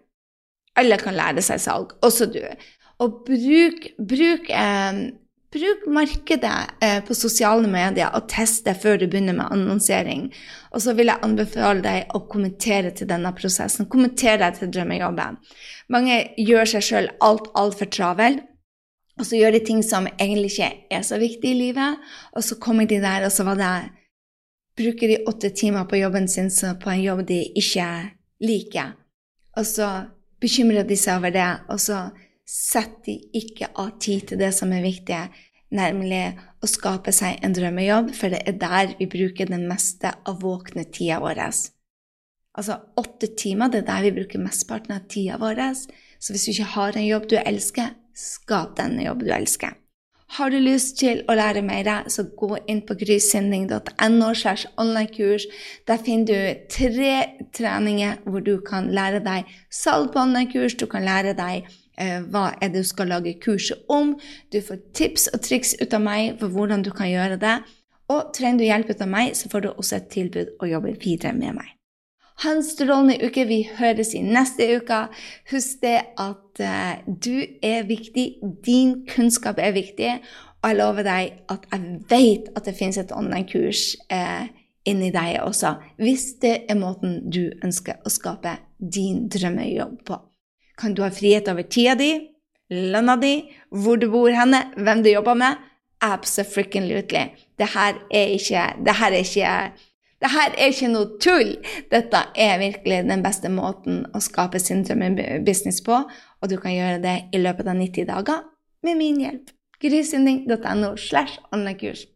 Alle 0.77 0.99
kan 0.99 1.15
lære 1.15 1.41
seg 1.41 1.63
salg, 1.63 1.95
også 2.05 2.27
du. 2.33 2.43
Og 3.01 3.23
bruk, 3.25 3.87
bruk 4.09 4.51
eh, 4.51 4.99
Bruk 5.53 5.85
markedet 5.87 6.83
eh, 6.83 6.97
på 7.07 7.15
sosiale 7.15 7.69
medier 7.71 8.11
og 8.17 8.25
test 8.27 8.65
det 8.67 8.73
før 8.81 8.97
du 8.99 9.05
begynner 9.07 9.37
med 9.37 9.47
annonsering. 9.55 10.25
Og 10.75 10.83
så 10.83 10.91
vil 10.97 11.07
jeg 11.07 11.23
anbefale 11.23 11.83
deg 11.85 12.11
å 12.11 12.25
kommentere 12.27 12.91
til 12.91 13.07
denne 13.07 13.31
prosessen. 13.37 13.87
Kommentere 13.87 14.49
til 14.57 14.73
drømmejobben. 14.75 15.39
Mange 15.93 16.19
gjør 16.35 16.67
seg 16.73 16.83
sjøl 16.89 17.07
alt, 17.23 17.47
altfor 17.55 17.87
travel. 17.95 18.41
Og 19.17 19.25
så 19.25 19.39
gjør 19.39 19.55
de 19.55 19.63
ting 19.69 19.79
som 19.87 20.09
egentlig 20.17 20.51
ikke 20.51 20.69
er 20.93 21.07
så 21.07 21.17
viktig 21.21 21.53
i 21.53 21.61
livet. 21.61 22.03
Og 22.35 22.43
så 22.43 22.59
kommer 22.59 22.89
de 22.89 22.99
der, 23.01 23.25
og 23.25 23.31
så 23.31 23.47
var 23.47 23.61
det 23.61 23.71
Bruker 24.77 25.09
de 25.09 25.23
åtte 25.25 25.49
timer 25.57 25.87
på 25.89 25.97
jobben 25.97 26.27
sin 26.29 26.51
på 26.51 26.89
en 26.91 27.01
jobb 27.01 27.23
de 27.25 27.39
ikke 27.57 27.87
liker. 28.45 28.91
Og 29.57 29.65
så 29.65 29.87
bekymrer 30.37 30.85
de 30.85 30.93
seg 30.93 31.17
over 31.17 31.33
det, 31.33 31.47
og 31.65 31.79
så 31.81 32.03
setter 32.47 33.03
de 33.05 33.17
ikke 33.35 33.69
av 33.75 33.97
tid 33.99 34.29
til 34.29 34.39
det 34.39 34.53
som 34.55 34.71
er 34.71 34.85
viktig, 34.85 35.19
nemlig 35.75 36.23
å 36.63 36.69
skape 36.69 37.11
seg 37.15 37.41
en 37.43 37.55
drømmejobb, 37.55 38.13
for 38.15 38.31
det 38.31 38.43
er 38.47 38.59
der 38.61 38.93
vi 38.99 39.09
bruker 39.11 39.49
den 39.49 39.67
meste 39.67 40.13
av 40.25 40.39
våkne 40.43 40.87
tida 40.87 41.19
vår. 41.23 41.43
Altså 42.57 42.79
åtte 42.97 43.33
timer, 43.37 43.69
det 43.69 43.83
er 43.83 43.89
der 43.91 44.05
vi 44.07 44.15
bruker 44.21 44.41
mesteparten 44.41 44.95
av 44.95 45.09
tida 45.11 45.37
vår. 45.41 45.59
Så 46.17 46.33
hvis 46.33 46.47
du 46.47 46.53
ikke 46.55 46.71
har 46.77 46.95
en 46.95 47.09
jobb 47.09 47.27
du 47.29 47.35
elsker, 47.41 47.91
skap 48.17 48.77
den 48.79 48.97
jobben 49.03 49.27
du 49.27 49.33
elsker. 49.35 49.75
Har 50.35 50.51
du 50.51 50.57
lyst 50.59 50.97
til 50.99 51.21
å 51.31 51.35
lære 51.37 51.61
mer, 51.63 51.87
så 52.11 52.25
gå 52.35 52.57
inn 52.67 52.81
på 52.83 52.97
grysynding.no. 52.99 54.31
Der 55.87 56.01
finner 56.03 56.27
du 56.27 56.65
tre 56.73 57.13
treninger 57.55 58.17
hvor 58.25 58.43
du 58.43 58.57
kan 58.67 58.89
lære 58.91 59.21
deg 59.23 59.47
salg 59.71 60.11
på 60.11 60.25
online-kurs. 60.25 60.75
Du 60.75 60.83
kan 60.91 61.07
lære 61.07 61.31
deg 61.37 61.69
eh, 61.97 62.21
hva 62.23 62.51
er 62.61 62.71
det 62.73 62.83
du 62.83 62.87
skal 62.87 63.11
lage 63.11 63.37
kurset 63.43 63.85
om. 63.89 64.15
Du 64.53 64.59
får 64.61 64.81
tips 64.97 65.29
og 65.33 65.41
triks 65.45 65.75
ut 65.81 65.93
av 65.93 66.03
meg 66.03 66.37
for 66.41 66.53
hvordan 66.53 66.85
du 66.85 66.91
kan 66.95 67.09
gjøre 67.11 67.39
det. 67.41 67.57
Og 68.13 68.31
trenger 68.35 68.61
du 68.61 68.67
hjelp 68.67 68.93
ut 68.93 69.01
av 69.03 69.09
meg, 69.11 69.33
så 69.35 69.49
får 69.51 69.65
du 69.65 69.71
også 69.73 69.97
et 69.97 70.11
tilbud 70.13 70.53
å 70.63 70.69
jobbe 70.69 70.95
videre 71.03 71.33
med 71.35 71.57
meg. 71.59 71.73
Ha 72.43 72.53
en 72.53 72.63
strålende 72.63 73.17
uke. 73.25 73.47
Vi 73.49 73.63
høres 73.79 74.13
i 74.15 74.21
neste 74.21 74.67
uke. 74.77 75.07
Husk 75.51 75.81
det 75.81 75.97
at 76.21 76.61
uh, 76.61 76.93
du 77.07 77.41
er 77.65 77.87
viktig. 77.89 78.27
Din 78.65 79.01
kunnskap 79.09 79.57
er 79.59 79.73
viktig. 79.73 80.11
Og 80.61 80.69
jeg 80.69 80.77
lover 80.77 81.07
deg 81.07 81.41
at 81.49 81.65
jeg 81.73 81.97
vet 82.11 82.51
at 82.55 82.69
det 82.69 82.77
finnes 82.77 83.01
et 83.01 83.13
online-kurs 83.15 83.89
uh, 84.13 84.45
inni 84.87 85.11
deg 85.11 85.41
også, 85.43 85.73
hvis 85.99 86.37
det 86.41 86.53
er 86.71 86.79
måten 86.79 87.19
du 87.27 87.49
ønsker 87.65 87.99
å 88.05 88.11
skape 88.13 88.55
din 88.79 89.25
drømmejobb 89.33 89.99
på. 90.07 90.19
Kan 90.77 90.93
du 90.93 91.01
ha 91.01 91.09
frihet 91.11 91.47
over 91.49 91.65
tida 91.65 91.95
di, 91.97 92.11
lønna 92.69 93.17
di, 93.17 93.33
hvor 93.71 93.97
du 93.97 94.09
bor 94.13 94.29
henne, 94.33 94.67
hvem 94.77 95.03
du 95.03 95.09
jobber 95.09 95.37
med? 95.39 95.57
Absolutely. 96.01 97.01
Det 97.57 97.69
her 97.73 97.93
er 98.13 98.33
ikke, 98.37 98.65
det 98.85 98.95
her 98.99 99.11
er 99.11 99.23
ikke 99.25 99.53
det 100.21 100.31
her 100.33 100.53
er 100.57 100.71
ikke 100.73 100.89
noe 100.89 101.17
tull. 101.21 101.51
Dette 101.91 102.23
er 102.33 102.57
virkelig 102.61 103.03
den 103.05 103.21
beste 103.25 103.51
måten 103.53 104.01
å 104.17 104.21
skape 104.23 104.61
sin 104.61 104.81
drømmebusiness 104.85 105.83
på, 105.85 105.99
og 106.41 106.49
du 106.49 106.57
kan 106.61 106.73
gjøre 106.73 107.01
det 107.03 107.17
i 107.37 107.41
løpet 107.41 107.69
av 107.69 107.77
90 107.77 108.09
dager 108.09 108.43
med 108.85 108.97
min 108.97 109.21
hjelp. 109.21 109.53
Grysynding.no 109.77 110.95
slash 110.97 111.37
online-kurs. 111.53 112.07